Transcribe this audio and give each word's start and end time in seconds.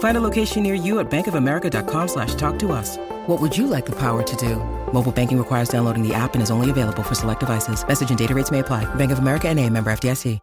Find 0.00 0.16
a 0.16 0.20
location 0.20 0.62
near 0.62 0.74
you 0.74 1.00
at 1.00 1.10
bankofamerica.com 1.10 2.08
slash 2.08 2.34
talk 2.34 2.58
to 2.58 2.72
us. 2.72 2.98
What 3.26 3.40
would 3.40 3.56
you 3.56 3.66
like 3.66 3.86
the 3.86 3.96
power 3.96 4.22
to 4.22 4.36
do? 4.36 4.56
Mobile 4.92 5.12
banking 5.12 5.38
requires 5.38 5.70
downloading 5.70 6.06
the 6.06 6.12
app 6.12 6.34
and 6.34 6.42
is 6.42 6.50
only 6.50 6.68
available 6.68 7.02
for 7.02 7.14
select 7.14 7.40
devices. 7.40 7.86
Message 7.86 8.10
and 8.10 8.18
data 8.18 8.34
rates 8.34 8.50
may 8.50 8.58
apply. 8.58 8.84
Bank 8.96 9.12
of 9.12 9.20
America 9.20 9.48
and 9.48 9.58
a 9.58 9.70
member 9.70 9.90
FDIC. 9.90 10.38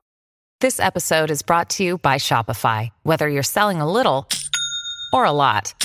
This 0.59 0.79
episode 0.79 1.29
is 1.29 1.43
brought 1.43 1.69
to 1.71 1.83
you 1.83 1.99
by 1.99 2.15
Shopify. 2.15 2.89
Whether 3.03 3.29
you're 3.29 3.43
selling 3.43 3.79
a 3.79 3.91
little 3.91 4.27
or 5.13 5.23
a 5.23 5.31
lot, 5.31 5.75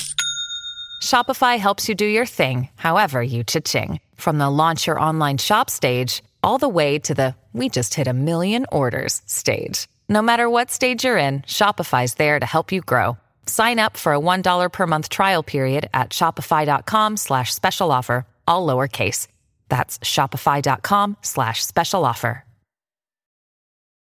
Shopify 1.02 1.58
helps 1.58 1.90
you 1.90 1.94
do 1.94 2.06
your 2.06 2.24
thing, 2.24 2.70
however 2.76 3.22
you 3.22 3.44
cha-ching. 3.44 4.00
From 4.14 4.38
the 4.38 4.48
launch 4.48 4.86
your 4.86 4.98
online 4.98 5.36
shop 5.36 5.68
stage, 5.68 6.22
all 6.42 6.56
the 6.56 6.70
way 6.70 6.98
to 7.00 7.12
the 7.12 7.34
we 7.52 7.68
just 7.68 7.92
hit 7.92 8.06
a 8.06 8.14
million 8.14 8.64
orders 8.72 9.20
stage. 9.26 9.88
No 10.08 10.22
matter 10.22 10.48
what 10.48 10.70
stage 10.70 11.04
you're 11.04 11.18
in, 11.18 11.42
Shopify's 11.42 12.14
there 12.14 12.40
to 12.40 12.46
help 12.46 12.72
you 12.72 12.80
grow. 12.80 13.18
Sign 13.46 13.78
up 13.78 13.96
for 13.96 14.14
a 14.14 14.20
$1 14.20 14.72
per 14.72 14.86
month 14.86 15.08
trial 15.08 15.42
period 15.42 15.88
at 15.92 16.10
shopify.com 16.10 17.16
slash 17.16 17.52
special 17.52 17.92
offer, 17.92 18.26
all 18.48 18.66
lowercase. 18.66 19.28
That's 19.68 19.98
shopify.com 19.98 21.16
slash 21.22 21.62
special 21.64 22.04
offer. 22.04 22.44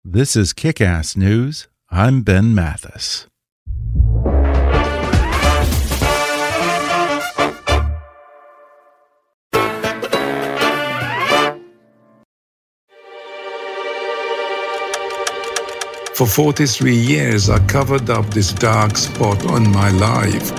This 0.06 0.36
is 0.36 0.54
Kick 0.54 0.80
Ass 0.80 1.18
News. 1.18 1.68
I'm 1.92 2.22
Ben 2.22 2.56
Mathis. 2.56 3.29
For 16.20 16.28
43 16.28 16.94
years, 16.94 17.50
I 17.50 17.60
covered 17.60 18.10
up 18.10 18.26
this 18.34 18.52
dark 18.52 18.98
spot 18.98 19.50
on 19.50 19.72
my 19.72 19.90
life. 19.90 20.52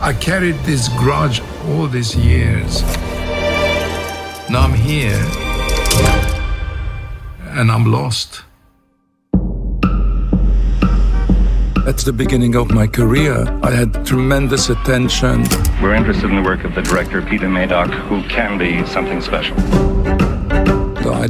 I 0.00 0.12
carried 0.12 0.54
this 0.60 0.88
grudge 0.90 1.42
all 1.66 1.88
these 1.88 2.14
years. 2.14 2.82
Now 4.48 4.60
I'm 4.60 4.72
here, 4.72 5.18
and 7.58 7.72
I'm 7.72 7.86
lost. 7.86 8.44
At 11.88 11.98
the 11.98 12.12
beginning 12.16 12.54
of 12.54 12.70
my 12.70 12.86
career, 12.86 13.48
I 13.64 13.72
had 13.72 14.06
tremendous 14.06 14.68
attention. 14.68 15.42
We're 15.82 15.94
interested 15.94 16.30
in 16.30 16.36
the 16.36 16.42
work 16.42 16.62
of 16.62 16.76
the 16.76 16.82
director 16.82 17.20
Peter 17.20 17.48
Medak, 17.48 17.92
who 18.06 18.22
can 18.28 18.58
be 18.58 18.86
something 18.86 19.20
special. 19.20 19.56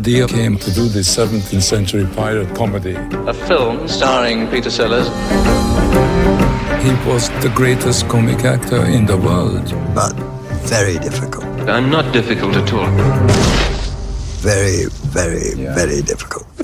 The 0.01 0.23
idea 0.23 0.29
came 0.29 0.57
to 0.57 0.71
do 0.73 0.89
this 0.89 1.15
17th 1.15 1.61
century 1.61 2.07
pirate 2.17 2.55
comedy. 2.57 2.95
A 3.27 3.35
film 3.35 3.87
starring 3.87 4.49
Peter 4.49 4.71
Sellers. 4.71 5.09
He 6.83 6.93
was 7.07 7.29
the 7.43 7.53
greatest 7.55 8.09
comic 8.09 8.43
actor 8.47 8.87
in 8.87 9.05
the 9.05 9.19
world. 9.19 9.75
but 9.95 10.15
very 10.65 10.99
difficult. 10.99 11.45
I'm 11.69 11.91
not 11.91 12.15
difficult 12.15 12.57
at 12.57 12.73
all. 12.73 12.89
Very, 14.41 14.87
very, 15.13 15.53
very 15.75 16.01
difficult. 16.01 16.47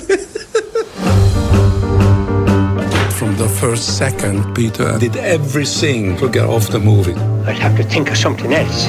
From 3.18 3.36
the 3.36 3.48
first 3.60 3.98
second, 3.98 4.54
Peter 4.54 4.98
did 4.98 5.16
everything 5.16 6.16
to 6.16 6.30
get 6.30 6.46
off 6.46 6.70
the 6.70 6.80
movie. 6.80 7.14
I'd 7.46 7.58
have 7.58 7.76
to 7.76 7.84
think 7.84 8.10
of 8.10 8.16
something 8.16 8.54
else. 8.54 8.88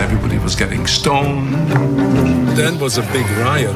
Everybody 0.00 0.38
was 0.38 0.56
getting 0.56 0.86
stoned. 0.86 2.39
Then 2.60 2.78
was 2.78 2.98
a 2.98 3.02
big 3.04 3.26
riot. 3.38 3.74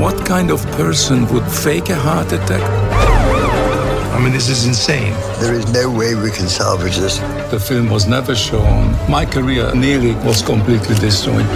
What 0.00 0.26
kind 0.26 0.50
of 0.50 0.60
person 0.72 1.24
would 1.32 1.44
fake 1.44 1.88
a 1.88 1.94
heart 1.94 2.32
attack? 2.32 2.60
I 4.12 4.18
mean, 4.18 4.32
this 4.32 4.48
is 4.48 4.66
insane. 4.66 5.12
There 5.38 5.54
is 5.54 5.72
no 5.72 5.88
way 5.88 6.16
we 6.16 6.32
can 6.32 6.48
salvage 6.48 6.96
this. 6.96 7.18
The 7.52 7.60
film 7.60 7.90
was 7.90 8.08
never 8.08 8.34
shown. 8.34 8.90
My 9.08 9.24
career 9.24 9.72
nearly 9.72 10.14
was 10.26 10.42
completely 10.42 10.96
destroyed. 10.96 11.46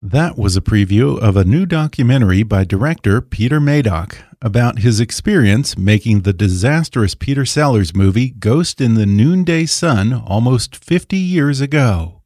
That 0.00 0.38
was 0.38 0.56
a 0.56 0.60
preview 0.60 1.18
of 1.18 1.36
a 1.36 1.44
new 1.44 1.66
documentary 1.66 2.44
by 2.44 2.62
director 2.62 3.20
Peter 3.20 3.58
Medak 3.58 4.18
about 4.40 4.78
his 4.78 5.00
experience 5.00 5.76
making 5.76 6.20
the 6.20 6.32
disastrous 6.32 7.16
Peter 7.16 7.44
Sellers 7.44 7.96
movie 7.96 8.30
Ghost 8.30 8.80
in 8.80 8.94
the 8.94 9.06
Noonday 9.06 9.66
Sun 9.66 10.12
almost 10.12 10.76
50 10.76 11.16
years 11.16 11.60
ago. 11.60 12.17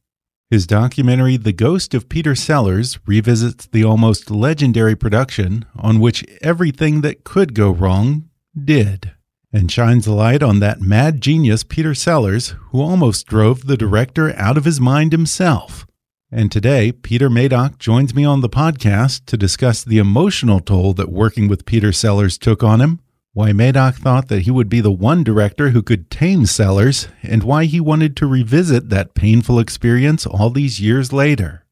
His 0.53 0.67
documentary 0.67 1.35
The 1.37 1.51
Ghost 1.51 1.95
of 1.95 2.09
Peter 2.09 2.35
Sellers 2.35 2.99
revisits 3.07 3.65
the 3.65 3.83
almost 3.83 4.29
legendary 4.29 4.95
production 4.95 5.65
on 5.75 5.99
which 5.99 6.23
everything 6.43 7.01
that 7.01 7.23
could 7.23 7.55
go 7.55 7.71
wrong 7.71 8.29
did, 8.63 9.13
and 9.51 9.71
shines 9.71 10.05
a 10.05 10.13
light 10.13 10.43
on 10.43 10.59
that 10.59 10.79
mad 10.79 11.21
genius 11.21 11.63
Peter 11.63 11.95
Sellers 11.95 12.49
who 12.69 12.83
almost 12.83 13.25
drove 13.25 13.65
the 13.65 13.75
director 13.75 14.31
out 14.37 14.55
of 14.55 14.65
his 14.65 14.79
mind 14.79 15.11
himself. 15.11 15.87
And 16.31 16.51
today, 16.51 16.91
Peter 16.91 17.31
Medak 17.31 17.79
joins 17.79 18.13
me 18.13 18.23
on 18.23 18.41
the 18.41 18.47
podcast 18.47 19.25
to 19.25 19.35
discuss 19.35 19.83
the 19.83 19.97
emotional 19.97 20.59
toll 20.59 20.93
that 20.93 21.11
working 21.11 21.47
with 21.47 21.65
Peter 21.65 21.91
Sellers 21.91 22.37
took 22.37 22.61
on 22.61 22.79
him, 22.79 22.99
why 23.33 23.51
Medak 23.51 23.95
thought 23.95 24.27
that 24.27 24.43
he 24.43 24.51
would 24.51 24.69
be 24.69 24.79
the 24.79 24.91
one 24.91 25.23
director 25.23 25.69
who 25.69 25.81
could 25.81 26.11
tame 26.11 26.45
Sellers, 26.45 27.07
and 27.23 27.43
why 27.43 27.65
he 27.65 27.79
wanted 27.79 28.15
to 28.17 28.27
revisit 28.27 28.89
that 28.89 29.15
painful 29.15 29.57
experience 29.57 30.27
all 30.27 30.51
these 30.51 30.79
years 30.79 31.11
later. 31.11 31.65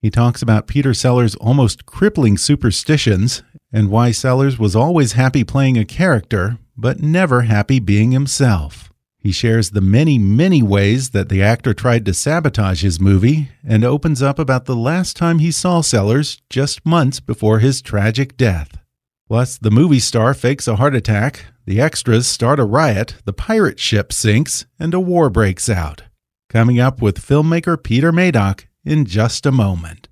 He 0.00 0.10
talks 0.10 0.42
about 0.42 0.68
Peter 0.68 0.94
Sellers' 0.94 1.34
almost 1.36 1.86
crippling 1.86 2.38
superstitions 2.38 3.42
and 3.72 3.90
why 3.90 4.12
Sellers 4.12 4.60
was 4.60 4.76
always 4.76 5.12
happy 5.12 5.42
playing 5.42 5.76
a 5.76 5.84
character, 5.84 6.58
but 6.76 7.00
never 7.00 7.42
happy 7.42 7.80
being 7.80 8.12
himself. 8.12 8.92
He 9.18 9.32
shares 9.32 9.70
the 9.70 9.80
many, 9.80 10.16
many 10.16 10.62
ways 10.62 11.10
that 11.10 11.28
the 11.28 11.42
actor 11.42 11.74
tried 11.74 12.06
to 12.06 12.14
sabotage 12.14 12.82
his 12.82 13.00
movie 13.00 13.48
and 13.66 13.84
opens 13.84 14.22
up 14.22 14.38
about 14.38 14.66
the 14.66 14.76
last 14.76 15.16
time 15.16 15.40
he 15.40 15.50
saw 15.50 15.80
Sellers 15.80 16.40
just 16.48 16.86
months 16.86 17.18
before 17.18 17.58
his 17.58 17.82
tragic 17.82 18.36
death. 18.36 18.78
Plus, 19.28 19.58
the 19.58 19.70
movie 19.70 20.00
star 20.00 20.32
fakes 20.32 20.66
a 20.66 20.76
heart 20.76 20.94
attack, 20.94 21.44
the 21.66 21.80
extras 21.82 22.26
start 22.26 22.58
a 22.58 22.64
riot, 22.64 23.16
the 23.26 23.32
pirate 23.34 23.78
ship 23.78 24.10
sinks, 24.10 24.64
and 24.78 24.94
a 24.94 25.00
war 25.00 25.28
breaks 25.28 25.68
out. 25.68 26.04
Coming 26.48 26.80
up 26.80 27.02
with 27.02 27.20
filmmaker 27.20 27.80
Peter 27.80 28.10
Medak 28.10 28.64
in 28.86 29.04
just 29.04 29.44
a 29.44 29.52
moment. 29.52 30.07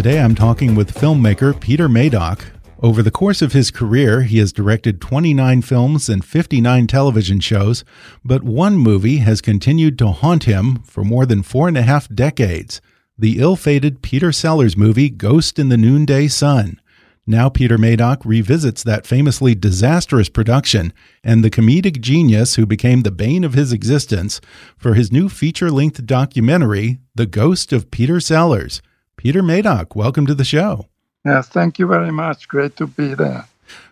Today 0.00 0.22
I'm 0.22 0.34
talking 0.34 0.74
with 0.74 0.94
filmmaker 0.94 1.60
Peter 1.60 1.86
Medak. 1.86 2.40
Over 2.82 3.02
the 3.02 3.10
course 3.10 3.42
of 3.42 3.52
his 3.52 3.70
career, 3.70 4.22
he 4.22 4.38
has 4.38 4.50
directed 4.50 4.98
29 4.98 5.60
films 5.60 6.08
and 6.08 6.24
59 6.24 6.86
television 6.86 7.38
shows, 7.38 7.84
but 8.24 8.42
one 8.42 8.78
movie 8.78 9.18
has 9.18 9.42
continued 9.42 9.98
to 9.98 10.06
haunt 10.06 10.44
him 10.44 10.76
for 10.84 11.04
more 11.04 11.26
than 11.26 11.42
four 11.42 11.68
and 11.68 11.76
a 11.76 11.82
half 11.82 12.08
decades 12.08 12.80
the 13.18 13.40
ill 13.40 13.56
fated 13.56 14.00
Peter 14.00 14.32
Sellers 14.32 14.74
movie 14.74 15.10
Ghost 15.10 15.58
in 15.58 15.68
the 15.68 15.76
Noonday 15.76 16.28
Sun. 16.28 16.80
Now, 17.26 17.50
Peter 17.50 17.76
Medak 17.76 18.24
revisits 18.24 18.82
that 18.82 19.04
famously 19.04 19.54
disastrous 19.54 20.30
production 20.30 20.94
and 21.22 21.44
the 21.44 21.50
comedic 21.50 22.00
genius 22.00 22.54
who 22.54 22.64
became 22.64 23.02
the 23.02 23.10
bane 23.10 23.44
of 23.44 23.52
his 23.52 23.70
existence 23.70 24.40
for 24.78 24.94
his 24.94 25.12
new 25.12 25.28
feature 25.28 25.70
length 25.70 26.06
documentary, 26.06 27.00
The 27.14 27.26
Ghost 27.26 27.70
of 27.74 27.90
Peter 27.90 28.18
Sellers. 28.18 28.80
Peter 29.20 29.42
Medak, 29.42 29.94
welcome 29.94 30.24
to 30.24 30.34
the 30.34 30.46
show. 30.46 30.86
Yeah, 31.26 31.42
thank 31.42 31.78
you 31.78 31.86
very 31.86 32.10
much. 32.10 32.48
Great 32.48 32.74
to 32.76 32.86
be 32.86 33.12
there. 33.12 33.44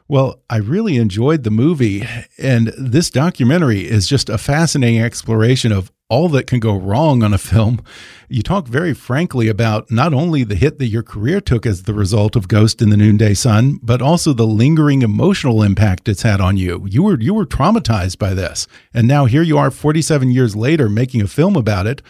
Well, 0.09 0.41
I 0.49 0.57
really 0.57 0.97
enjoyed 0.97 1.45
the 1.45 1.51
movie, 1.51 2.03
and 2.39 2.69
this 2.79 3.11
documentary 3.11 3.81
is 3.81 4.09
just 4.09 4.31
a 4.31 4.39
fascinating 4.39 5.03
exploration 5.03 5.71
of 5.71 5.93
all 6.09 6.31
that 6.31 6.47
can 6.47 6.61
go 6.61 6.75
wrong 6.75 7.23
on 7.23 7.35
a 7.35 7.39
film. 7.39 7.85
You 8.31 8.43
talk 8.43 8.69
very 8.69 8.95
frankly 8.95 9.49
about 9.49 9.91
not 9.91 10.15
only 10.15 10.45
the 10.45 10.55
hit 10.55 10.79
that 10.79 10.87
your 10.87 11.03
career 11.03 11.43
took 11.43 11.67
as 11.67 11.83
the 11.83 11.93
result 11.93 12.35
of 12.35 12.49
Ghost 12.49 12.81
in 12.81 12.89
the 12.89 12.97
Noonday 12.97 13.35
Sun, 13.35 13.81
but 13.83 14.01
also 14.01 14.33
the 14.33 14.47
lingering 14.47 15.03
emotional 15.03 15.63
impact 15.63 16.09
it's 16.09 16.23
had 16.23 16.41
on 16.41 16.57
you. 16.57 16.87
You 16.89 17.03
were 17.03 17.21
you 17.21 17.35
were 17.35 17.45
traumatized 17.45 18.17
by 18.17 18.33
this. 18.33 18.67
And 18.95 19.07
now 19.07 19.27
here 19.27 19.43
you 19.43 19.59
are 19.59 19.71
47 19.71 20.31
years 20.31 20.57
later 20.57 20.89
making 20.89 21.21
a 21.21 21.29
film 21.29 21.55
about 21.55 21.87
it. 21.87 22.01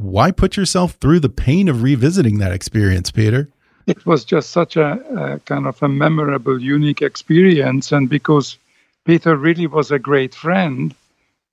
Why 0.00 0.30
put 0.30 0.56
yourself 0.56 0.92
through 0.92 1.20
the 1.20 1.28
pain 1.28 1.68
of 1.68 1.82
revisiting 1.82 2.38
that 2.38 2.52
experience, 2.52 3.10
Peter? 3.10 3.48
It 3.86 4.06
was 4.06 4.24
just 4.24 4.50
such 4.50 4.76
a, 4.76 4.92
a 5.14 5.38
kind 5.40 5.66
of 5.66 5.82
a 5.82 5.88
memorable, 5.88 6.60
unique 6.60 7.02
experience 7.02 7.92
and 7.92 8.08
because 8.08 8.56
Peter 9.04 9.36
really 9.36 9.66
was 9.66 9.90
a 9.90 9.98
great 9.98 10.34
friend 10.34 10.94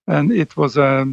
and 0.07 0.31
it 0.31 0.55
was 0.55 0.77
a 0.77 1.07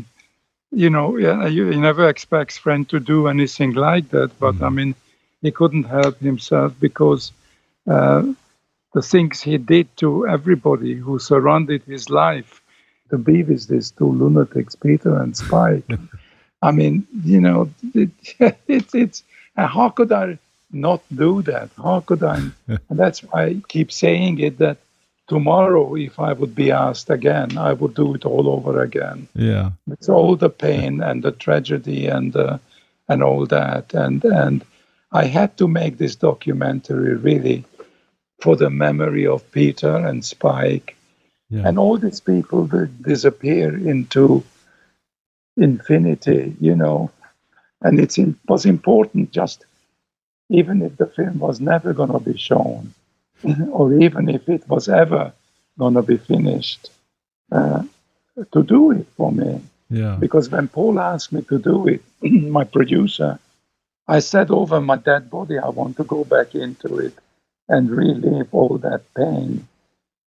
you 0.71 0.91
know, 0.91 1.17
yeah, 1.17 1.47
you, 1.47 1.71
you 1.71 1.81
never 1.81 2.09
expect 2.09 2.59
friend 2.59 2.89
to 2.89 2.99
do 2.99 3.29
anything 3.29 3.73
like 3.75 4.11
that. 4.11 4.31
But 4.39 4.57
mm-hmm. 4.57 4.65
I 4.65 4.69
mean, 4.71 4.95
he 5.43 5.51
couldn't 5.51 5.85
help 5.85 6.19
himself 6.19 6.75
because 6.81 7.33
uh, 7.89 8.25
the 8.93 9.03
things 9.03 9.41
he 9.41 9.59
did 9.59 9.95
to 9.99 10.27
everybody 10.27 10.95
who 10.95 11.19
surrounded 11.19 11.83
his 11.83 12.11
life 12.11 12.61
to 13.11 13.19
be 13.19 13.43
with 13.43 13.69
these 13.69 13.91
two 13.93 14.11
lunatics, 14.11 14.75
Peter 14.75 15.17
and 15.17 15.37
Spike. 15.37 15.85
I 16.64 16.70
mean, 16.70 17.06
you 17.22 17.40
know, 17.40 17.70
it, 17.94 18.11
it, 18.38 18.56
it's 18.94 19.22
uh, 19.56 19.66
how 19.66 19.90
could 19.90 20.12
I 20.12 20.38
not 20.72 21.02
do 21.14 21.43
that? 21.43 21.69
How 21.76 22.00
could 22.00 22.22
I? 22.22 22.37
and 22.66 22.99
that's 23.02 23.22
why 23.22 23.44
I 23.44 23.62
keep 23.69 23.93
saying 23.93 24.38
it 24.40 24.58
that 24.58 24.78
tomorrow, 25.28 25.94
if 25.94 26.19
I 26.19 26.32
would 26.32 26.55
be 26.55 26.70
asked 26.70 27.11
again, 27.11 27.58
I 27.58 27.75
would 27.75 27.94
do 27.94 28.14
it 28.14 28.25
all 28.25 28.49
over 28.49 28.82
again. 28.82 29.28
Yeah, 29.34 29.72
it's 29.90 30.08
all 30.08 30.37
the 30.37 30.49
pain 30.49 31.02
and 31.02 31.22
the 31.22 31.32
tragedy 31.32 32.06
and 32.06 32.34
uh, 32.34 32.58
and 33.08 33.22
all 33.22 33.44
that, 33.46 33.93
and 33.93 34.25
and 34.25 34.64
I 35.12 35.26
had 35.26 35.58
to 35.58 35.69
make 35.69 35.99
this 35.99 36.16
documentary 36.16 37.14
really 37.14 37.64
for 38.40 38.56
the 38.56 38.70
memory 38.70 39.26
of 39.26 39.50
Peter 39.52 39.94
and 39.94 40.25
Spike, 40.25 40.96
yeah. 41.50 41.69
and 41.69 41.78
all 41.78 41.99
these 41.99 42.20
people 42.20 42.64
that 42.69 43.02
disappear 43.02 43.69
into 43.76 44.43
infinity, 45.56 46.56
you 46.61 46.75
know, 46.77 47.11
and 47.83 48.01
it 48.01 48.17
was 48.49 48.67
important 48.67 49.31
just 49.31 49.65
even 50.51 50.83
if 50.83 50.97
the 50.97 51.06
film 51.06 51.39
was 51.39 51.61
never 51.61 51.93
going 51.93 52.12
to 52.12 52.19
be 52.19 52.37
shown 52.37 52.93
or 53.71 53.95
even 53.95 54.29
if 54.29 54.49
it 54.49 54.69
was 54.69 54.89
ever 54.89 55.33
going 55.79 55.95
to 55.95 56.03
be 56.03 56.17
finished, 56.17 56.91
uh, 57.51 57.83
to 58.53 58.62
do 58.62 58.91
it 58.93 59.06
for 59.17 59.33
me. 59.33 59.61
Yeah. 59.91 60.17
Because 60.19 60.49
when 60.51 60.69
Paul 60.69 60.99
asked 60.99 61.33
me 61.33 61.43
to 61.43 61.59
do 61.59 61.89
it, 61.89 62.03
my 62.23 62.65
producer, 62.65 63.39
I 64.07 64.21
said 64.21 64.50
over 64.50 64.81
my 64.81 64.97
dead 64.97 65.31
body, 65.31 65.59
I 65.59 65.69
want 65.69 65.97
to 65.97 66.05
go 66.05 66.25
back 66.25 66.55
into 66.55 66.99
it 66.99 67.15
and 67.69 67.91
relive 67.91 68.49
all 68.53 68.79
that 68.79 69.03
pain 69.15 69.67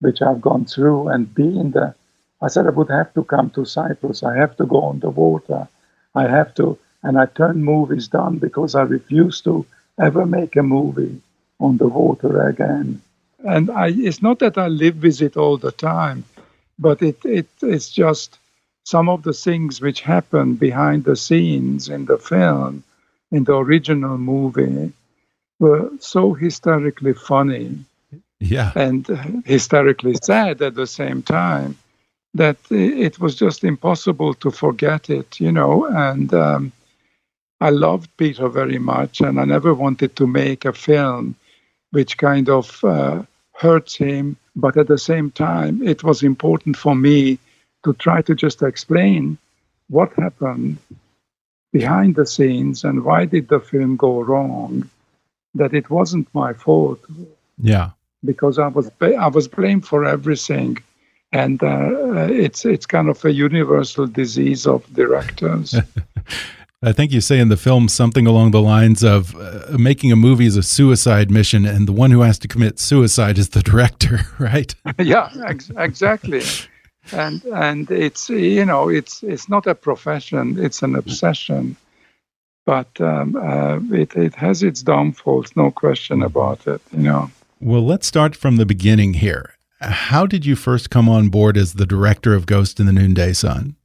which 0.03 0.21
I've 0.21 0.41
gone 0.41 0.65
through 0.65 1.07
and 1.07 1.33
be 1.33 1.47
in 1.47 1.71
the. 1.71 1.95
I 2.43 2.49
said 2.49 2.67
I 2.67 2.71
would 2.71 2.89
have 2.89 3.13
to 3.13 3.23
come 3.23 3.49
to 3.51 3.63
Cyprus. 3.63 4.21
I 4.21 4.35
have 4.35 4.57
to 4.57 4.65
go 4.65 4.81
on 4.81 4.99
the 4.99 5.09
water. 5.09 5.67
I 6.13 6.27
have 6.27 6.53
to, 6.55 6.77
and 7.01 7.17
I 7.17 7.25
turned 7.25 7.63
movies 7.63 8.09
down 8.09 8.37
because 8.37 8.75
I 8.75 8.81
refused 8.81 9.45
to 9.45 9.65
ever 9.97 10.25
make 10.25 10.57
a 10.57 10.63
movie 10.63 11.21
on 11.61 11.77
the 11.77 11.87
water 11.87 12.45
again. 12.45 13.01
And 13.45 13.71
I, 13.71 13.93
it's 13.95 14.21
not 14.21 14.39
that 14.39 14.57
I 14.57 14.67
live 14.67 15.01
with 15.01 15.21
it 15.21 15.37
all 15.37 15.57
the 15.57 15.71
time, 15.71 16.25
but 16.77 17.01
it, 17.01 17.23
it 17.23 17.47
it's 17.61 17.89
just 17.89 18.37
some 18.83 19.07
of 19.07 19.23
the 19.23 19.33
things 19.33 19.79
which 19.79 20.01
happen 20.01 20.55
behind 20.55 21.05
the 21.05 21.15
scenes 21.15 21.87
in 21.87 22.05
the 22.05 22.17
film, 22.17 22.83
in 23.31 23.45
the 23.45 23.55
original 23.55 24.17
movie, 24.17 24.91
were 25.59 25.89
so 25.99 26.33
hysterically 26.33 27.13
funny. 27.13 27.85
Yeah. 28.39 28.73
And 28.75 29.07
hysterically 29.45 30.15
sad 30.21 30.61
at 30.61 30.75
the 30.75 30.87
same 30.87 31.21
time 31.21 31.77
that 32.33 32.57
it 32.69 33.19
was 33.19 33.35
just 33.35 33.63
impossible 33.63 34.33
to 34.35 34.51
forget 34.51 35.09
it, 35.09 35.39
you 35.39 35.51
know. 35.51 35.85
And 35.85 36.33
um, 36.33 36.71
I 37.61 37.69
loved 37.69 38.09
Peter 38.17 38.49
very 38.49 38.79
much, 38.79 39.21
and 39.21 39.39
I 39.39 39.45
never 39.45 39.73
wanted 39.73 40.15
to 40.17 40.27
make 40.27 40.65
a 40.65 40.73
film 40.73 41.35
which 41.91 42.17
kind 42.17 42.49
of 42.49 42.83
uh, 42.83 43.23
hurts 43.53 43.95
him. 43.95 44.35
But 44.55 44.77
at 44.77 44.87
the 44.87 44.97
same 44.97 45.31
time, 45.31 45.81
it 45.81 46.03
was 46.03 46.23
important 46.23 46.75
for 46.75 46.95
me 46.95 47.39
to 47.83 47.93
try 47.93 48.21
to 48.23 48.35
just 48.35 48.61
explain 48.61 49.37
what 49.89 50.13
happened 50.13 50.77
behind 51.71 52.15
the 52.15 52.25
scenes 52.25 52.83
and 52.83 53.03
why 53.03 53.25
did 53.25 53.47
the 53.47 53.59
film 53.59 53.95
go 53.95 54.21
wrong. 54.21 54.89
That 55.55 55.73
it 55.73 55.89
wasn't 55.89 56.27
my 56.33 56.53
fault. 56.53 56.99
Yeah. 57.61 57.91
Because 58.25 58.57
I 58.57 58.67
was 58.67 58.89
I 59.01 59.27
was 59.27 59.47
blamed 59.47 59.85
for 59.85 60.03
everything, 60.05 60.77
and 61.33 61.61
uh, 61.63 62.27
it's 62.29 62.63
it's 62.63 62.85
kind 62.85 63.09
of 63.09 63.25
a 63.25 63.33
universal 63.33 64.07
disease 64.07 64.67
of 64.67 64.85
directors. 64.93 65.75
I 66.83 66.91
think 66.91 67.11
you 67.13 67.21
say 67.21 67.39
in 67.39 67.47
the 67.47 67.57
film 67.57 67.87
something 67.87 68.27
along 68.27 68.51
the 68.51 68.61
lines 68.61 69.03
of 69.03 69.35
uh, 69.35 69.77
making 69.77 70.11
a 70.11 70.17
movie 70.17 70.45
is 70.45 70.57
a 70.57 70.63
suicide 70.63 71.31
mission, 71.31 71.65
and 71.65 71.87
the 71.87 71.93
one 71.93 72.11
who 72.11 72.21
has 72.21 72.37
to 72.39 72.47
commit 72.47 72.77
suicide 72.77 73.37
is 73.37 73.49
the 73.49 73.61
director, 73.61 74.19
right? 74.39 74.75
yeah, 74.99 75.29
ex 75.47 75.71
exactly. 75.77 76.43
And 77.11 77.43
and 77.45 77.89
it's 77.89 78.29
you 78.29 78.65
know 78.65 78.89
it's 78.89 79.23
it's 79.23 79.49
not 79.49 79.65
a 79.65 79.75
profession; 79.75 80.63
it's 80.63 80.83
an 80.83 80.95
obsession. 80.95 81.75
But 82.65 83.01
um, 83.01 83.35
uh, 83.35 83.79
it 83.91 84.15
it 84.15 84.35
has 84.35 84.61
its 84.61 84.83
downfalls, 84.83 85.55
no 85.55 85.71
question 85.71 86.21
about 86.21 86.67
it. 86.67 86.81
You 86.91 86.99
know. 86.99 87.31
Well, 87.59 87.85
let's 87.85 88.07
start 88.07 88.35
from 88.35 88.57
the 88.57 88.65
beginning 88.65 89.15
here. 89.15 89.52
How 89.83 90.25
did 90.25 90.45
you 90.45 90.55
first 90.55 90.89
come 90.89 91.09
on 91.09 91.29
board 91.29 91.57
as 91.57 91.73
the 91.73 91.85
director 91.85 92.33
of 92.33 92.45
Ghost 92.45 92.79
in 92.79 92.85
the 92.85 92.93
Noonday 92.93 93.33
Sun? 93.33 93.75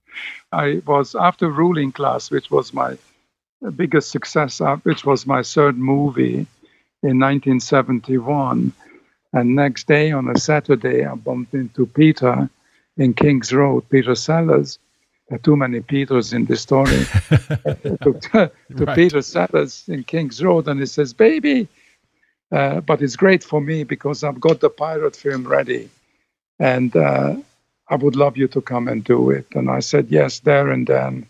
I 0.53 0.81
was 0.87 1.15
after 1.15 1.51
Ruling 1.51 1.93
Class, 1.93 2.31
which 2.31 2.51
was 2.51 2.73
my 2.73 2.97
biggest 3.75 4.11
success, 4.11 4.61
uh, 4.61 4.77
which 4.77 5.05
was 5.05 5.27
my 5.27 5.43
third 5.43 5.77
movie 5.77 6.47
in 7.03 7.19
1971. 7.19 8.73
And 9.33 9.57
next 9.57 9.89
day 9.89 10.13
on 10.13 10.29
a 10.29 10.39
Saturday, 10.39 11.05
I 11.05 11.15
bumped 11.17 11.55
into 11.55 11.87
Peter 11.87 12.49
in 12.97 13.15
King's 13.15 13.53
Road, 13.53 13.89
Peter 13.91 14.15
Sellers. 14.15 14.79
There 15.29 15.37
are 15.37 15.43
too 15.43 15.57
many 15.57 15.81
Peters 15.81 16.33
in 16.33 16.45
this 16.47 16.63
story. 16.63 17.05
to, 17.29 18.21
to 18.23 18.51
right. 18.71 18.95
Peter 18.95 19.21
Sellers 19.21 19.85
in 19.89 20.05
King's 20.05 20.43
Road, 20.43 20.69
and 20.69 20.81
he 20.81 20.87
says, 20.87 21.13
"Baby," 21.13 21.69
uh, 22.51 22.81
but 22.81 23.03
it's 23.03 23.17
great 23.17 23.45
for 23.45 23.61
me 23.61 23.85
because 23.85 24.25
I've 24.25 24.41
got 24.41 24.61
the 24.61 24.71
pirate 24.71 25.17
film 25.17 25.47
ready, 25.47 25.89
and 26.59 26.95
uh, 26.97 27.37
I 27.89 27.97
would 27.97 28.17
love 28.17 28.37
you 28.37 28.49
to 28.49 28.61
come 28.61 28.89
and 28.89 29.05
do 29.05 29.31
it. 29.31 29.47
And 29.55 29.71
I 29.71 29.81
said 29.81 30.09
yes 30.09 30.41
there 30.41 30.71
and 30.71 30.87
then. 30.87 31.27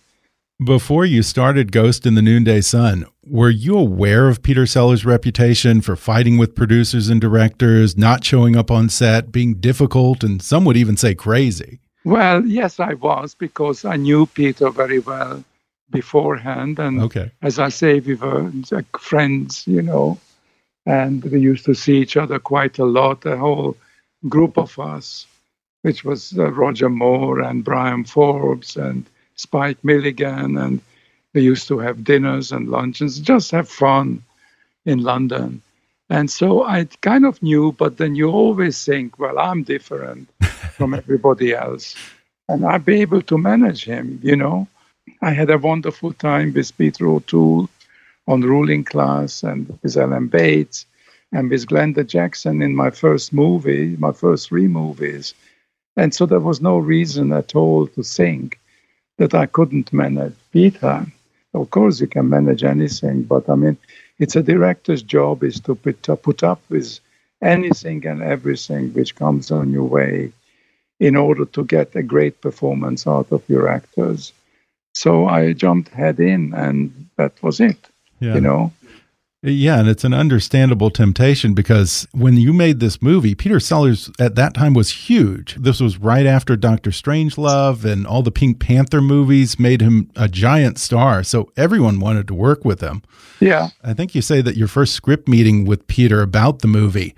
Before 0.64 1.04
you 1.04 1.22
started 1.22 1.70
Ghost 1.70 2.04
in 2.04 2.16
the 2.16 2.22
Noonday 2.22 2.62
Sun, 2.62 3.06
were 3.24 3.50
you 3.50 3.78
aware 3.78 4.28
of 4.28 4.42
Peter 4.42 4.66
Sellers' 4.66 5.04
reputation 5.04 5.80
for 5.80 5.94
fighting 5.94 6.36
with 6.36 6.56
producers 6.56 7.08
and 7.08 7.20
directors, 7.20 7.96
not 7.96 8.24
showing 8.24 8.56
up 8.56 8.68
on 8.68 8.88
set, 8.88 9.30
being 9.30 9.54
difficult, 9.54 10.24
and 10.24 10.42
some 10.42 10.64
would 10.64 10.76
even 10.76 10.96
say 10.96 11.14
crazy? 11.14 11.78
Well, 12.04 12.44
yes, 12.44 12.80
I 12.80 12.94
was 12.94 13.36
because 13.36 13.84
I 13.84 13.96
knew 13.96 14.26
Peter 14.26 14.70
very 14.70 14.98
well 14.98 15.44
beforehand. 15.90 16.78
And 16.80 17.02
okay. 17.02 17.30
as 17.42 17.58
I 17.58 17.68
say, 17.68 18.00
we 18.00 18.14
were 18.14 18.50
friends, 18.98 19.64
you 19.66 19.82
know, 19.82 20.18
and 20.88 21.22
we 21.24 21.38
used 21.38 21.64
to 21.66 21.74
see 21.74 21.98
each 21.98 22.16
other 22.16 22.38
quite 22.38 22.78
a 22.78 22.84
lot, 22.84 23.24
a 23.26 23.36
whole 23.36 23.76
group 24.28 24.58
of 24.58 24.76
us 24.78 25.26
which 25.82 26.04
was 26.04 26.36
uh, 26.38 26.50
Roger 26.52 26.88
Moore 26.88 27.40
and 27.40 27.64
Bryan 27.64 28.04
Forbes 28.04 28.76
and 28.76 29.06
Spike 29.36 29.82
Milligan. 29.84 30.56
And 30.56 30.80
we 31.34 31.42
used 31.42 31.68
to 31.68 31.78
have 31.78 32.04
dinners 32.04 32.52
and 32.52 32.68
luncheons, 32.68 33.20
just 33.20 33.50
have 33.52 33.68
fun 33.68 34.22
in 34.84 35.02
London. 35.02 35.62
And 36.10 36.30
so 36.30 36.64
I 36.64 36.84
kind 37.02 37.26
of 37.26 37.42
knew, 37.42 37.72
but 37.72 37.98
then 37.98 38.14
you 38.14 38.30
always 38.30 38.82
think, 38.84 39.18
well, 39.18 39.38
I'm 39.38 39.62
different 39.62 40.28
from 40.72 40.94
everybody 41.02 41.54
else. 41.54 41.94
And 42.48 42.64
I'd 42.64 42.84
be 42.84 43.00
able 43.02 43.22
to 43.22 43.38
manage 43.38 43.84
him, 43.84 44.18
you 44.22 44.34
know. 44.34 44.66
I 45.20 45.32
had 45.32 45.50
a 45.50 45.58
wonderful 45.58 46.12
time 46.14 46.52
with 46.54 46.76
Peter 46.78 47.06
O'Toole 47.06 47.68
on 48.28 48.42
Ruling 48.42 48.84
Class 48.84 49.42
and 49.42 49.66
with 49.82 49.96
Alan 49.96 50.28
Bates 50.28 50.84
and 51.32 51.50
with 51.50 51.66
Glenda 51.66 52.06
Jackson 52.06 52.60
in 52.62 52.76
my 52.76 52.90
first 52.90 53.32
movie, 53.32 53.96
my 53.96 54.12
first 54.12 54.48
three 54.48 54.68
movies. 54.68 55.34
And 55.96 56.14
so 56.14 56.26
there 56.26 56.38
was 56.38 56.60
no 56.60 56.76
reason 56.78 57.32
at 57.32 57.56
all 57.56 57.86
to 57.88 58.02
think 58.02 58.60
that 59.16 59.34
I 59.34 59.46
couldn't 59.46 59.92
manage 59.92 60.34
Peter. 60.52 61.06
Of 61.54 61.70
course, 61.70 62.00
you 62.00 62.06
can 62.06 62.28
manage 62.28 62.62
anything, 62.62 63.22
but 63.22 63.48
I 63.48 63.54
mean, 63.54 63.78
it's 64.18 64.36
a 64.36 64.42
director's 64.42 65.02
job 65.02 65.42
is 65.42 65.58
to 65.60 65.74
put, 65.74 66.02
to 66.02 66.14
put 66.14 66.42
up 66.42 66.60
with 66.68 67.00
anything 67.40 68.06
and 68.06 68.22
everything 68.22 68.92
which 68.92 69.16
comes 69.16 69.50
on 69.50 69.72
your 69.72 69.84
way 69.84 70.32
in 71.00 71.16
order 71.16 71.46
to 71.46 71.64
get 71.64 71.96
a 71.96 72.02
great 72.02 72.40
performance 72.42 73.06
out 73.06 73.32
of 73.32 73.42
your 73.48 73.68
actors. 73.68 74.32
So 74.94 75.26
I 75.26 75.52
jumped 75.54 75.88
head 75.90 76.20
in, 76.20 76.52
and 76.54 77.08
that 77.16 77.42
was 77.42 77.60
it. 77.60 77.88
Yeah. 78.20 78.34
You 78.34 78.40
know. 78.40 78.72
Yeah, 79.40 79.78
and 79.78 79.88
it's 79.88 80.02
an 80.02 80.14
understandable 80.14 80.90
temptation 80.90 81.54
because 81.54 82.08
when 82.10 82.36
you 82.36 82.52
made 82.52 82.80
this 82.80 83.00
movie, 83.00 83.36
Peter 83.36 83.60
Sellers 83.60 84.10
at 84.18 84.34
that 84.34 84.52
time 84.52 84.74
was 84.74 84.90
huge. 84.90 85.54
This 85.54 85.80
was 85.80 85.96
right 85.96 86.26
after 86.26 86.56
Doctor 86.56 86.90
Strangelove 86.90 87.84
and 87.84 88.04
all 88.04 88.22
the 88.22 88.32
Pink 88.32 88.58
Panther 88.58 89.00
movies 89.00 89.56
made 89.56 89.80
him 89.80 90.10
a 90.16 90.26
giant 90.26 90.76
star. 90.76 91.22
So 91.22 91.52
everyone 91.56 92.00
wanted 92.00 92.26
to 92.28 92.34
work 92.34 92.64
with 92.64 92.80
him. 92.80 93.02
Yeah. 93.38 93.68
I 93.84 93.94
think 93.94 94.12
you 94.16 94.22
say 94.22 94.40
that 94.40 94.56
your 94.56 94.66
first 94.66 94.94
script 94.94 95.28
meeting 95.28 95.64
with 95.64 95.86
Peter 95.86 96.20
about 96.20 96.58
the 96.58 96.68
movie, 96.68 97.14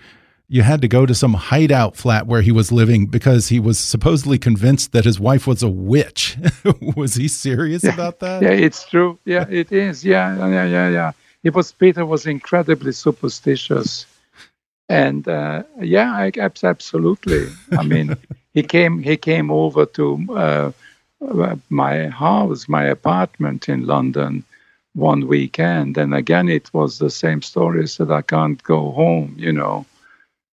you 0.53 0.63
had 0.63 0.83
to 0.83 0.89
go 0.89 1.07
to 1.07 1.15
some 1.15 1.35
hideout 1.35 1.97
flat 1.97 2.27
where 2.27 2.43
he 2.43 2.53
was 2.53 2.71
living 2.73 3.07
because 3.07 3.49
he 3.49 3.61
was 3.61 3.79
supposedly 3.79 4.39
convinced 4.39 4.93
that 4.93 5.05
his 5.05 5.19
wife 5.19 5.47
was 5.47 5.63
a 5.63 5.69
witch. 5.69 6.37
was 6.97 7.15
he 7.15 7.29
serious 7.29 7.85
yeah. 7.85 7.95
about 7.95 8.19
that? 8.19 8.43
Yeah, 8.43 8.51
it's 8.51 8.85
true. 8.85 9.19
Yeah, 9.25 9.47
it 9.49 9.71
is. 9.71 10.05
Yeah, 10.05 10.37
yeah, 10.49 10.65
yeah, 10.65 10.89
yeah 10.89 11.13
it 11.43 11.55
was 11.55 11.73
Peter 11.73 12.05
was 12.05 12.27
incredibly 12.27 12.93
superstitious, 12.93 14.07
and 14.89 15.27
uh, 15.27 15.63
yeah, 15.81 16.13
I, 16.13 16.33
absolutely. 16.37 17.47
I 17.79 17.83
mean, 17.83 18.17
he 18.55 18.63
came 18.63 19.03
he 19.03 19.17
came 19.17 19.51
over 19.51 19.87
to 19.87 20.27
uh, 20.37 20.73
my 21.71 22.09
house, 22.09 22.69
my 22.69 22.85
apartment 22.85 23.69
in 23.69 23.87
London, 23.87 24.45
one 24.95 25.27
weekend, 25.27 25.97
and 25.97 26.15
again 26.15 26.49
it 26.49 26.73
was 26.75 26.99
the 26.99 27.11
same 27.11 27.41
story. 27.43 27.89
Said 27.89 28.11
I 28.11 28.23
can't 28.23 28.63
go 28.63 28.91
home, 28.91 29.35
you 29.39 29.53
know, 29.53 29.87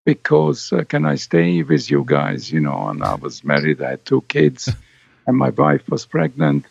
because 0.08 0.72
uh, 0.72 0.86
can 0.86 1.06
I 1.06 1.16
stay 1.16 1.64
with 1.64 1.92
you 1.92 2.06
guys, 2.06 2.50
you 2.50 2.62
know? 2.62 2.88
And 2.88 3.04
I 3.04 3.16
was 3.16 3.44
married, 3.44 3.82
I 3.82 3.90
had 3.90 4.06
two 4.06 4.22
kids, 4.30 4.70
and 5.28 5.36
my 5.36 5.50
wife 5.50 5.90
was 5.90 6.06
pregnant 6.06 6.66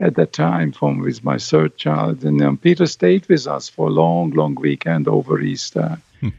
at 0.00 0.14
that 0.14 0.32
time 0.32 0.72
from 0.72 1.00
with 1.00 1.22
my 1.22 1.36
third 1.36 1.76
child. 1.76 2.24
And 2.24 2.40
um, 2.40 2.56
Peter 2.56 2.86
stayed 2.86 3.28
with 3.28 3.46
us 3.46 3.68
for 3.68 3.88
a 3.88 3.90
long, 3.90 4.30
long 4.30 4.54
weekend 4.54 5.06
over 5.06 5.38
Easter 5.38 5.98
hmm. 6.20 6.30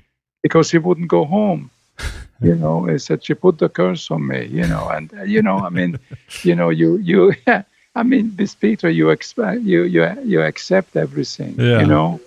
because 0.41 0.71
he 0.71 0.79
wouldn't 0.79 1.07
go 1.07 1.23
home. 1.23 1.69
you 2.41 2.55
know, 2.55 2.85
he 2.85 2.97
said 2.97 3.23
she 3.23 3.35
put 3.35 3.59
the 3.59 3.69
curse 3.69 4.09
on 4.09 4.27
me. 4.27 4.47
You 4.47 4.65
know, 4.65 4.89
and 4.89 5.13
uh, 5.13 5.21
you 5.21 5.43
know, 5.43 5.59
I 5.59 5.69
mean, 5.69 5.99
you 6.41 6.55
know, 6.55 6.69
you 6.69 6.97
you. 6.97 7.35
Yeah, 7.45 7.61
I 7.93 8.01
mean, 8.01 8.35
with 8.39 8.59
Peter, 8.59 8.89
you 8.89 9.11
expect 9.11 9.61
you 9.61 9.83
you 9.83 10.03
you 10.23 10.41
accept 10.41 10.95
everything. 10.95 11.53
Yeah. 11.59 11.81
You 11.81 11.85
know, 11.85 12.19